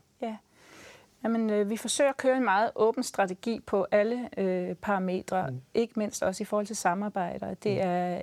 Ja. 1.24 1.28
Jamen, 1.28 1.50
øh, 1.50 1.70
vi 1.70 1.76
forsøger 1.76 2.10
at 2.10 2.16
køre 2.16 2.37
en 2.37 2.44
meget 2.44 2.70
åben 2.76 3.02
strategi 3.02 3.60
på 3.60 3.87
alle 3.90 4.28
øh, 4.38 4.74
parametre, 4.74 5.50
mm. 5.50 5.60
ikke 5.74 5.92
mindst 5.96 6.22
også 6.22 6.42
i 6.42 6.44
forhold 6.44 6.66
til 6.66 6.76
samarbejder. 6.76 7.54
Det 7.54 7.74
mm. 7.74 7.90
er 7.90 8.14
øh, 8.16 8.20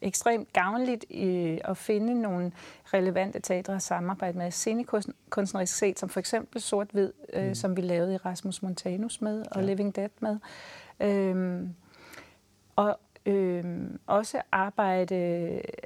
ekstremt 0.00 0.52
gavnligt 0.52 1.04
øh, 1.14 1.58
at 1.64 1.76
finde 1.76 2.22
nogle 2.22 2.52
relevante 2.84 3.40
teatre 3.40 3.74
at 3.74 3.82
samarbejde 3.82 4.38
med. 4.38 4.50
Scenekunstnerisk 4.50 5.78
set, 5.78 5.98
som 5.98 6.08
for 6.08 6.20
eksempel 6.20 6.60
Sort-Hvid, 6.60 7.12
øh, 7.32 7.46
mm. 7.46 7.54
som 7.54 7.76
vi 7.76 7.80
lavede 7.80 8.14
i 8.14 8.16
Rasmus 8.16 8.62
Montanus 8.62 9.20
med, 9.20 9.44
og 9.50 9.60
ja. 9.60 9.66
Living 9.66 9.96
Dead 9.96 10.10
med. 10.20 10.38
Øh, 11.00 11.68
og 12.76 12.98
øh, 13.26 13.64
også 14.06 14.40
arbejde, 14.52 15.16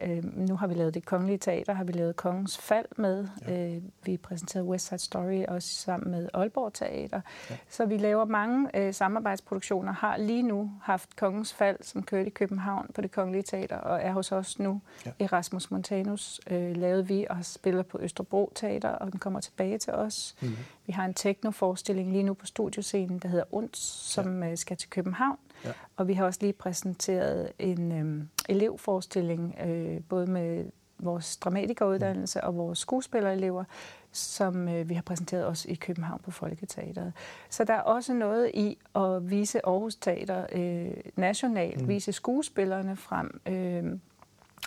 øh, 0.03 0.39
nu 0.49 0.57
har 0.57 0.67
vi 0.67 0.75
lavet 0.75 0.95
det 0.95 1.05
kongelige 1.05 1.39
teater, 1.39 1.73
har 1.73 1.85
vi 1.85 1.93
lavet 1.93 2.17
Kongens 2.17 2.59
Fald 2.59 2.87
med. 2.97 3.29
Ja. 3.49 3.69
Øh, 3.69 3.83
vi 4.05 4.17
præsenterede 4.17 4.69
West 4.69 4.89
Side 4.89 4.99
Story 4.99 5.45
også 5.49 5.69
sammen 5.69 6.11
med 6.11 6.29
Aalborg 6.35 6.73
Teater. 6.73 7.21
Ja. 7.51 7.57
Så 7.69 7.87
vi 7.87 7.97
laver 7.97 8.25
mange 8.25 8.69
øh, 8.75 8.95
samarbejdsproduktioner, 8.95 9.93
har 9.93 10.17
lige 10.17 10.43
nu 10.43 10.73
haft 10.83 11.17
Kongens 11.17 11.55
Fald, 11.55 11.77
som 11.83 12.03
kørte 12.03 12.27
i 12.27 12.31
København 12.31 12.91
på 12.95 13.01
det 13.01 13.11
kongelige 13.11 13.43
teater, 13.43 13.77
og 13.77 14.03
er 14.03 14.13
hos 14.13 14.33
os 14.33 14.59
nu. 14.59 14.81
Ja. 15.07 15.11
Erasmus 15.19 15.71
Montanus 15.71 16.41
øh, 16.51 16.77
lavede 16.77 17.07
vi 17.07 17.27
og 17.31 17.45
spiller 17.45 17.83
på 17.83 17.99
Østerbro 18.01 18.53
Teater, 18.55 18.89
og 18.89 19.13
den 19.13 19.21
kommer 19.21 19.41
tilbage 19.41 19.79
til 19.79 19.93
os. 19.93 20.37
Mm. 20.41 20.57
Vi 20.87 20.93
har 20.93 21.05
en 21.05 21.15
teknoforestilling 21.15 22.13
lige 22.13 22.23
nu 22.23 22.35
på 22.35 22.47
studioscenen, 22.47 23.19
der 23.19 23.29
hedder 23.29 23.45
Unds, 23.51 23.79
som 24.13 24.43
ja. 24.43 24.51
øh, 24.51 24.57
skal 24.57 24.77
til 24.77 24.91
København. 24.91 25.39
Ja. 25.65 25.73
Og 25.97 26.09
vi 26.09 26.13
har 26.13 26.25
også 26.25 26.39
lige 26.43 26.53
præsenteret 26.53 27.53
en 27.59 27.93
øh, 27.93 28.25
elevforestilling, 28.49 29.55
øh, 29.67 30.01
både 30.09 30.27
med 30.27 30.65
vores 30.99 31.37
dramatikeruddannelse 31.37 32.45
og 32.45 32.57
vores 32.57 32.79
skuespillerelever, 32.79 33.65
som 34.13 34.69
øh, 34.69 34.89
vi 34.89 34.95
har 34.95 35.03
præsenteret 35.03 35.45
også 35.45 35.69
i 35.69 35.75
København 35.75 36.21
på 36.25 36.31
Folketeateret. 36.31 37.13
Så 37.51 37.65
der 37.65 37.75
er 37.75 37.81
også 37.81 38.13
noget 38.13 38.51
i 38.55 38.79
at 38.95 39.31
vise 39.31 39.67
Aarhus 39.67 39.97
Teater 39.97 40.47
øh, 40.53 40.91
nationalt, 41.17 41.81
mm. 41.81 41.89
vise 41.89 42.13
skuespillerne 42.13 42.97
frem 42.97 43.41
øh, 43.47 43.99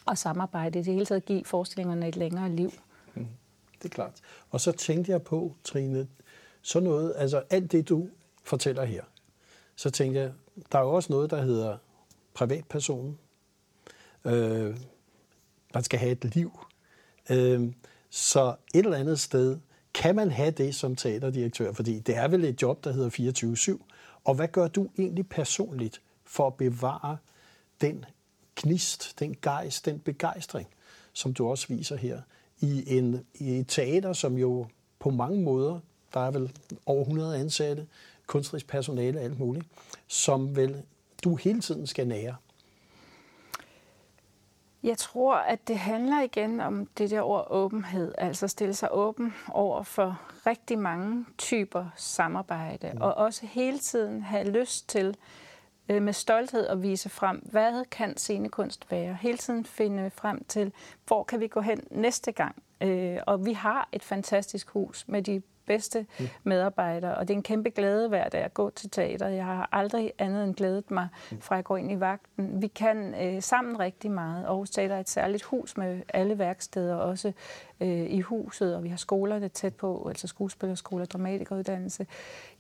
og 0.05 0.17
samarbejde. 0.17 0.79
I 0.79 0.83
det 0.83 0.93
hele 0.93 1.05
taget 1.05 1.25
give 1.25 1.45
forestillingerne 1.45 2.07
et 2.07 2.15
længere 2.15 2.49
liv. 2.49 2.71
Mm. 3.15 3.27
Det 3.77 3.85
er 3.85 3.89
klart. 3.89 4.21
Og 4.49 4.61
så 4.61 4.71
tænkte 4.71 5.11
jeg 5.11 5.21
på, 5.21 5.55
Trine, 5.63 6.07
så 6.61 6.79
noget, 6.79 7.13
altså 7.17 7.43
alt 7.49 7.71
det, 7.71 7.89
du 7.89 8.07
fortæller 8.43 8.83
her, 8.83 9.03
så 9.75 9.89
tænkte 9.89 10.19
jeg, 10.19 10.31
der 10.71 10.79
er 10.79 10.83
jo 10.83 10.93
også 10.93 11.13
noget, 11.13 11.29
der 11.29 11.41
hedder 11.41 11.77
privatpersonen. 12.33 13.17
Øh, 14.25 14.77
man 15.73 15.83
skal 15.83 15.99
have 15.99 16.11
et 16.11 16.35
liv. 16.35 16.59
Øh, 17.29 17.73
så 18.09 18.55
et 18.73 18.85
eller 18.85 18.97
andet 18.97 19.19
sted 19.19 19.59
kan 19.93 20.15
man 20.15 20.31
have 20.31 20.51
det 20.51 20.75
som 20.75 20.95
teaterdirektør, 20.95 21.73
fordi 21.73 21.99
det 21.99 22.17
er 22.17 22.27
vel 22.27 22.45
et 22.45 22.61
job, 22.61 22.83
der 22.83 22.91
hedder 22.91 23.77
24-7. 23.79 23.85
Og 24.23 24.35
hvad 24.35 24.47
gør 24.47 24.67
du 24.67 24.87
egentlig 24.97 25.29
personligt 25.29 26.01
for 26.25 26.47
at 26.47 26.53
bevare 26.53 27.17
den 27.81 28.05
knist, 28.55 29.19
den 29.19 29.35
gejst, 29.41 29.85
den 29.85 29.99
begejstring, 29.99 30.67
som 31.13 31.33
du 31.33 31.47
også 31.47 31.67
viser 31.67 31.95
her, 31.95 32.21
i, 32.59 32.97
en, 32.97 33.25
i 33.35 33.59
et 33.59 33.67
teater, 33.67 34.13
som 34.13 34.37
jo 34.37 34.67
på 34.99 35.09
mange 35.09 35.41
måder, 35.41 35.79
der 36.13 36.19
er 36.19 36.31
vel 36.31 36.51
over 36.85 37.01
100 37.01 37.37
ansatte, 37.37 37.87
kunstnerisk 38.31 38.67
personale, 38.67 39.19
alt 39.19 39.39
muligt, 39.39 39.65
som 40.07 40.55
vel 40.55 40.83
du 41.23 41.35
hele 41.35 41.61
tiden 41.61 41.87
skal 41.87 42.07
nære? 42.07 42.35
Jeg 44.83 44.97
tror, 44.97 45.35
at 45.35 45.67
det 45.67 45.77
handler 45.77 46.21
igen 46.21 46.59
om 46.59 46.85
det 46.85 47.09
der 47.09 47.21
ord 47.21 47.47
åbenhed, 47.49 48.13
altså 48.17 48.47
stille 48.47 48.73
sig 48.73 48.89
åben 48.91 49.33
over 49.49 49.83
for 49.83 50.21
rigtig 50.45 50.79
mange 50.79 51.25
typer 51.37 51.85
samarbejde, 51.95 52.91
mm. 52.93 53.01
og 53.01 53.13
også 53.13 53.45
hele 53.45 53.79
tiden 53.79 54.23
have 54.23 54.49
lyst 54.49 54.89
til 54.89 55.17
øh, 55.89 56.01
med 56.01 56.13
stolthed 56.13 56.67
at 56.67 56.83
vise 56.83 57.09
frem, 57.09 57.37
hvad 57.37 57.85
kan 57.85 58.17
scenekunst 58.17 58.91
være? 58.91 59.17
Hele 59.21 59.37
tiden 59.37 59.65
finde 59.65 60.11
frem 60.15 60.43
til, 60.43 60.71
hvor 61.07 61.23
kan 61.23 61.39
vi 61.39 61.47
gå 61.47 61.61
hen 61.61 61.83
næste 61.91 62.31
gang? 62.31 62.63
Øh, 62.81 63.17
og 63.27 63.45
vi 63.45 63.53
har 63.53 63.89
et 63.91 64.03
fantastisk 64.03 64.69
hus 64.69 65.07
med 65.07 65.21
de 65.21 65.41
bedste 65.65 66.05
mm. 66.19 66.27
medarbejdere, 66.43 67.15
og 67.15 67.27
det 67.27 67.33
er 67.33 67.37
en 67.37 67.43
kæmpe 67.43 67.69
glæde 67.69 68.09
hver 68.09 68.29
dag 68.29 68.41
at 68.41 68.53
gå 68.53 68.69
til 68.69 68.89
teater. 68.89 69.27
Jeg 69.27 69.45
har 69.45 69.69
aldrig 69.71 70.13
andet 70.17 70.43
end 70.43 70.55
glædet 70.55 70.91
mig 70.91 71.07
mm. 71.31 71.41
fra 71.41 71.57
at 71.57 71.63
gå 71.63 71.75
ind 71.75 71.91
i 71.91 71.99
vagten. 71.99 72.61
Vi 72.61 72.67
kan 72.67 73.15
øh, 73.23 73.41
sammen 73.41 73.79
rigtig 73.79 74.11
meget. 74.11 74.45
Aarhus 74.45 74.69
Teater 74.69 74.95
er 74.95 74.99
et 74.99 75.09
særligt 75.09 75.43
hus 75.43 75.77
med 75.77 76.01
alle 76.13 76.39
værksteder, 76.39 76.95
også 76.95 77.31
øh, 77.81 77.87
i 77.89 78.19
huset, 78.19 78.75
og 78.75 78.83
vi 78.83 78.89
har 78.89 78.97
skolerne 78.97 79.47
tæt 79.47 79.75
på, 79.75 80.05
altså 80.07 80.27
skuespillerskole 80.27 81.03
og 81.03 81.11
dramatikeruddannelse. 81.11 82.07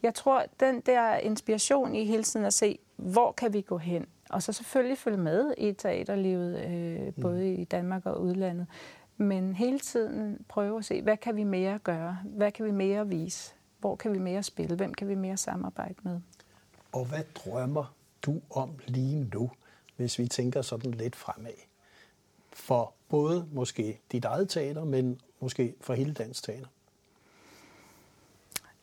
Jeg 0.03 0.13
tror, 0.13 0.43
den 0.59 0.81
der 0.81 1.15
inspiration 1.15 1.95
i 1.95 2.05
hele 2.05 2.23
tiden 2.23 2.45
at 2.45 2.53
se, 2.53 2.79
hvor 2.95 3.31
kan 3.31 3.53
vi 3.53 3.61
gå 3.61 3.77
hen? 3.77 4.05
Og 4.29 4.43
så 4.43 4.53
selvfølgelig 4.53 4.97
følge 4.97 5.17
med 5.17 5.53
i 5.57 5.71
teaterlivet, 5.71 6.65
øh, 6.65 7.13
både 7.21 7.39
mm. 7.39 7.61
i 7.61 7.63
Danmark 7.63 8.05
og 8.05 8.21
udlandet 8.21 8.67
men 9.21 9.53
hele 9.55 9.79
tiden 9.79 10.45
prøve 10.47 10.77
at 10.77 10.85
se, 10.85 11.01
hvad 11.01 11.17
kan 11.17 11.35
vi 11.35 11.43
mere 11.43 11.79
gøre? 11.79 12.17
Hvad 12.25 12.51
kan 12.51 12.65
vi 12.65 12.71
mere 12.71 13.07
vise? 13.07 13.53
Hvor 13.79 13.95
kan 13.95 14.13
vi 14.13 14.19
mere 14.19 14.43
spille? 14.43 14.75
Hvem 14.75 14.93
kan 14.93 15.07
vi 15.07 15.15
mere 15.15 15.37
samarbejde 15.37 15.95
med? 16.03 16.19
Og 16.91 17.05
hvad 17.05 17.23
drømmer 17.35 17.95
du 18.21 18.41
om 18.49 18.79
lige 18.87 19.29
nu 19.33 19.51
hvis 20.01 20.19
vi 20.19 20.27
tænker 20.27 20.61
sådan 20.61 20.91
lidt 20.91 21.15
fremad. 21.15 21.53
For 22.53 22.93
både 23.09 23.47
måske 23.51 24.01
dit 24.11 24.25
eget 24.25 24.49
teater, 24.49 24.83
men 24.83 25.21
måske 25.39 25.73
for 25.81 25.93
hele 25.93 26.13
dansk 26.13 26.43
teater. 26.43 26.67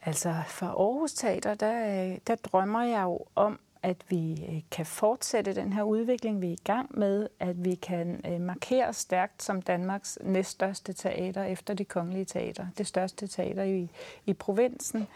Altså 0.02 0.42
for 0.46 0.66
Aarhus 0.66 1.12
Teater, 1.12 1.54
der, 1.54 2.16
der 2.26 2.34
drømmer 2.34 2.82
jeg 2.82 3.02
jo 3.02 3.24
om, 3.34 3.60
at 3.82 3.96
vi 4.08 4.46
øh, 4.48 4.62
kan 4.70 4.86
fortsætte 4.86 5.54
den 5.54 5.72
her 5.72 5.82
udvikling, 5.82 6.40
vi 6.40 6.48
er 6.48 6.52
i 6.52 6.62
gang 6.64 6.98
med, 6.98 7.28
at 7.40 7.64
vi 7.64 7.74
kan 7.74 8.20
øh, 8.26 8.40
markere 8.40 8.92
stærkt 8.92 9.42
som 9.42 9.62
Danmarks 9.62 10.18
næststørste 10.22 10.92
teater 10.92 11.44
efter 11.44 11.74
det 11.74 11.88
kongelige 11.88 12.24
teater, 12.24 12.66
det 12.78 12.86
største 12.86 13.26
teater 13.26 13.62
i, 13.62 13.88
i 14.26 14.32
provinsen, 14.32 15.06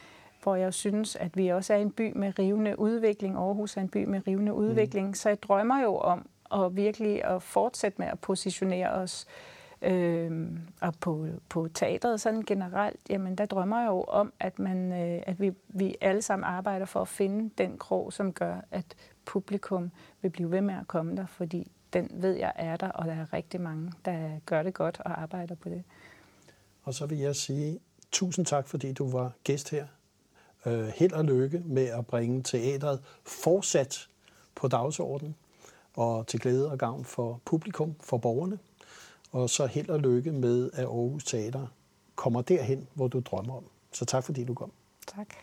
hvor 0.43 0.55
jeg 0.55 0.75
synes, 0.75 1.17
at 1.17 1.37
vi 1.37 1.49
også 1.49 1.75
er 1.75 1.79
en 1.79 1.91
by 1.91 2.13
med 2.17 2.39
rivende 2.39 2.79
udvikling. 2.79 3.37
Aarhus 3.37 3.77
er 3.77 3.81
en 3.81 3.89
by 3.89 4.05
med 4.05 4.21
rivende 4.27 4.55
udvikling, 4.55 5.07
mm. 5.07 5.15
så 5.15 5.29
jeg 5.29 5.43
drømmer 5.43 5.83
jo 5.83 5.97
om 5.97 6.29
at 6.55 6.77
virkelig 6.77 7.25
at 7.25 7.43
fortsætte 7.43 7.99
med 7.99 8.07
at 8.07 8.19
positionere 8.21 8.91
os 8.91 9.27
Øh, 9.27 9.52
Øhm, 9.83 10.59
og 10.81 10.95
på, 11.01 11.27
på 11.49 11.69
teatret 11.75 12.21
sådan 12.21 12.43
generelt, 12.43 13.01
jamen 13.11 13.35
der 13.37 13.47
drømmer 13.47 13.81
jeg 13.81 13.89
jo 13.89 14.03
om, 14.03 14.33
at, 14.41 14.59
man, 14.59 14.93
øh, 14.93 15.23
at 15.27 15.41
vi, 15.41 15.53
vi 15.69 15.97
alle 16.01 16.23
sammen 16.23 16.45
arbejder 16.45 16.87
for 16.87 17.01
at 17.01 17.09
finde 17.09 17.51
den 17.59 17.79
krog, 17.79 18.13
som 18.13 18.33
gør, 18.33 18.61
at 18.71 18.95
publikum 19.25 19.91
vil 20.23 20.31
blive 20.31 20.51
ved 20.51 20.61
med 20.61 20.75
at 20.75 20.89
komme 20.89 21.17
der, 21.17 21.27
fordi 21.27 21.71
den 21.93 22.11
ved 22.13 22.33
jeg 22.33 22.53
er 22.57 22.77
der, 22.77 22.89
og 22.89 23.07
der 23.07 23.13
er 23.13 23.33
rigtig 23.33 23.61
mange, 23.61 23.93
der 24.05 24.31
gør 24.47 24.63
det 24.63 24.75
godt 24.75 25.01
og 25.01 25.23
arbejder 25.23 25.55
på 25.55 25.69
det. 25.69 25.85
Og 26.83 26.95
så 26.95 27.07
vil 27.07 27.19
jeg 27.19 27.37
sige 27.37 27.81
tusind 28.13 28.47
tak, 28.47 28.69
fordi 28.69 28.93
du 28.93 29.11
var 29.11 29.33
gæst 29.45 29.71
her. 29.71 29.87
Øh, 30.67 30.87
held 30.87 31.13
og 31.13 31.25
lykke 31.25 31.63
med 31.65 31.87
at 31.87 32.07
bringe 32.07 32.43
teatret 32.43 33.01
fortsat 33.25 34.09
på 34.55 34.69
dagsordenen, 34.69 35.35
og 35.95 36.27
til 36.27 36.41
glæde 36.41 36.71
og 36.71 36.79
gavn 36.79 37.05
for 37.05 37.41
publikum, 37.45 37.95
for 38.01 38.17
borgerne. 38.17 38.59
Og 39.33 39.51
så 39.51 39.67
held 39.67 39.89
og 39.89 40.01
lykke 40.01 40.33
med, 40.33 40.71
at 40.73 40.85
Aarhus 40.85 41.25
Teater 41.25 41.67
kommer 42.15 42.43
derhen, 42.43 42.89
hvor 42.95 43.09
du 43.09 43.21
drømmer 43.21 43.57
om. 43.57 43.65
Så 43.93 44.05
tak 44.05 44.25
fordi 44.25 44.45
du 44.45 44.55
kom. 44.55 44.73
Tak. 45.07 45.35